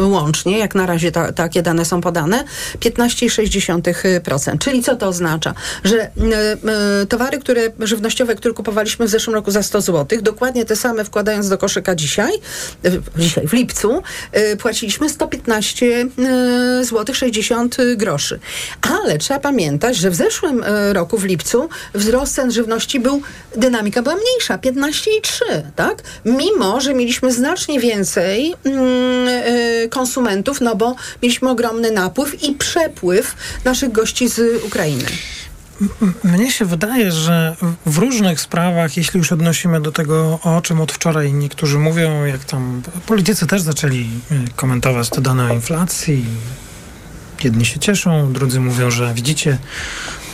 łącznie, 0.00 0.58
jak 0.58 0.74
na 0.74 0.86
razie 0.86 1.12
ta, 1.12 1.32
takie 1.32 1.62
dane 1.62 1.84
są 1.84 2.00
podane, 2.00 2.44
15,6%. 2.80 4.58
Czyli 4.58 4.82
co 4.82 4.96
to 4.96 5.08
oznacza? 5.08 5.54
Że 5.84 6.10
towary, 7.08 7.38
które 7.38 7.62
żywnościowe, 7.78 8.34
które 8.34 8.54
kupowaliśmy 8.54 9.06
w 9.06 9.08
zeszłym 9.08 9.34
roku 9.34 9.50
za 9.50 9.62
100 9.62 9.80
zł, 9.80 10.18
dokładnie 10.22 10.64
te 10.64 10.76
same 10.76 11.04
wkładając 11.04 11.48
do 11.48 11.53
do 11.54 11.58
koszyka 11.58 11.94
dzisiaj, 11.94 12.32
dzisiaj 13.16 13.46
w 13.46 13.52
lipcu, 13.52 14.02
e, 14.32 14.56
płaciliśmy 14.56 15.08
115 15.08 16.06
zł 16.82 17.14
60 17.14 17.76
groszy. 17.96 18.38
Ale 19.02 19.18
trzeba 19.18 19.40
pamiętać, 19.40 19.96
że 19.96 20.10
w 20.10 20.14
zeszłym 20.14 20.62
e, 20.62 20.92
roku, 20.92 21.18
w 21.18 21.24
lipcu, 21.24 21.68
wzrost 21.94 22.34
cen 22.34 22.52
żywności 22.52 23.00
był, 23.00 23.22
dynamika 23.56 24.02
była 24.02 24.14
mniejsza, 24.14 24.58
15,3, 24.58 25.42
tak? 25.76 26.02
Mimo, 26.24 26.80
że 26.80 26.94
mieliśmy 26.94 27.32
znacznie 27.32 27.80
więcej 27.80 28.54
mm, 28.64 29.28
e, 29.28 29.88
konsumentów, 29.88 30.60
no 30.60 30.76
bo 30.76 30.96
mieliśmy 31.22 31.50
ogromny 31.50 31.90
napływ 31.90 32.42
i 32.42 32.52
przepływ 32.54 33.34
naszych 33.64 33.92
gości 33.92 34.28
z 34.28 34.64
Ukrainy. 34.64 35.04
Mnie 36.24 36.52
się 36.52 36.64
wydaje, 36.64 37.12
że 37.12 37.56
w 37.86 37.98
różnych 37.98 38.40
sprawach, 38.40 38.96
jeśli 38.96 39.18
już 39.18 39.32
odnosimy 39.32 39.80
do 39.80 39.92
tego, 39.92 40.38
o 40.42 40.60
czym 40.62 40.80
od 40.80 40.92
wczoraj 40.92 41.32
niektórzy 41.32 41.78
mówią, 41.78 42.24
jak 42.24 42.44
tam 42.44 42.82
politycy 43.06 43.46
też 43.46 43.62
zaczęli 43.62 44.10
y, 44.32 44.44
komentować 44.56 45.10
te 45.10 45.20
dane 45.20 45.50
o 45.50 45.54
inflacji. 45.54 46.24
Jedni 47.44 47.64
się 47.64 47.78
cieszą, 47.78 48.32
drudzy 48.32 48.60
mówią, 48.60 48.90
że 48.90 49.14
widzicie, 49.14 49.58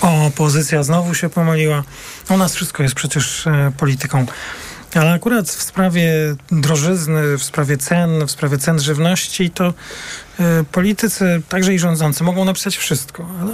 opozycja 0.00 0.82
znowu 0.82 1.14
się 1.14 1.28
pomyliła. 1.28 1.82
U 2.30 2.36
nas 2.36 2.54
wszystko 2.54 2.82
jest 2.82 2.94
przecież 2.94 3.46
y, 3.46 3.50
polityką. 3.76 4.26
Ale 4.94 5.12
akurat 5.12 5.48
w 5.48 5.62
sprawie 5.62 6.12
drożyzny, 6.50 7.38
w 7.38 7.42
sprawie 7.42 7.76
cen, 7.76 8.26
w 8.26 8.30
sprawie 8.30 8.58
cen 8.58 8.80
żywności, 8.80 9.50
to 9.50 9.68
y, 9.68 10.64
politycy, 10.72 11.42
także 11.48 11.74
i 11.74 11.78
rządzący, 11.78 12.24
mogą 12.24 12.44
napisać 12.44 12.76
wszystko, 12.76 13.26
ale 13.40 13.52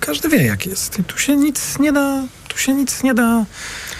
każdy 0.00 0.28
wie 0.28 0.42
jak 0.42 0.66
jest. 0.66 0.98
I 0.98 1.04
tu 1.04 1.18
się 1.18 1.36
nic 1.36 1.78
nie 1.78 1.92
da, 1.92 2.22
tu 2.48 2.58
się 2.58 2.74
nic 2.74 3.02
nie 3.02 3.14
da. 3.14 3.44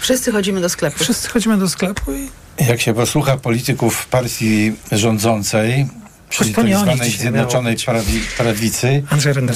Wszyscy 0.01 0.33
chodzimy 0.33 0.61
do 0.61 0.69
sklepu. 0.69 0.99
Wszyscy 0.99 1.29
chodzimy 1.29 1.59
do 1.59 1.69
sklepu 1.69 2.13
i... 2.13 2.29
Jak 2.69 2.81
się 2.81 2.95
posłucha 2.95 3.37
polityków 3.37 4.07
partii 4.07 4.73
rządzącej, 4.93 5.87
czyli 6.31 6.55
tak 6.55 6.69
zwanej 6.69 7.11
Zjednoczonej 7.11 7.77
prawi, 7.87 8.21
Prawicy, 8.39 9.03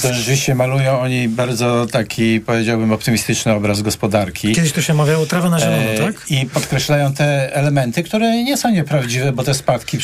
to 0.01 0.13
rzeczywiście 0.13 0.55
malują 0.55 0.99
oni 0.99 1.29
bardzo 1.29 1.85
taki, 1.91 2.39
powiedziałbym, 2.39 2.91
optymistyczny 2.91 3.53
obraz 3.53 3.81
gospodarki. 3.81 4.55
Kiedyś 4.55 4.71
to 4.71 4.81
się 4.81 4.93
mawiało 4.93 5.25
trawa 5.25 5.49
na 5.49 5.59
zielono, 5.59 5.83
e, 5.83 5.97
tak? 5.97 6.31
I 6.31 6.45
podkreślają 6.45 7.13
te 7.13 7.55
elementy, 7.55 8.03
które 8.03 8.43
nie 8.43 8.57
są 8.57 8.71
nieprawdziwe, 8.71 9.31
bo 9.31 9.43
te 9.43 9.53
spadki 9.53 9.93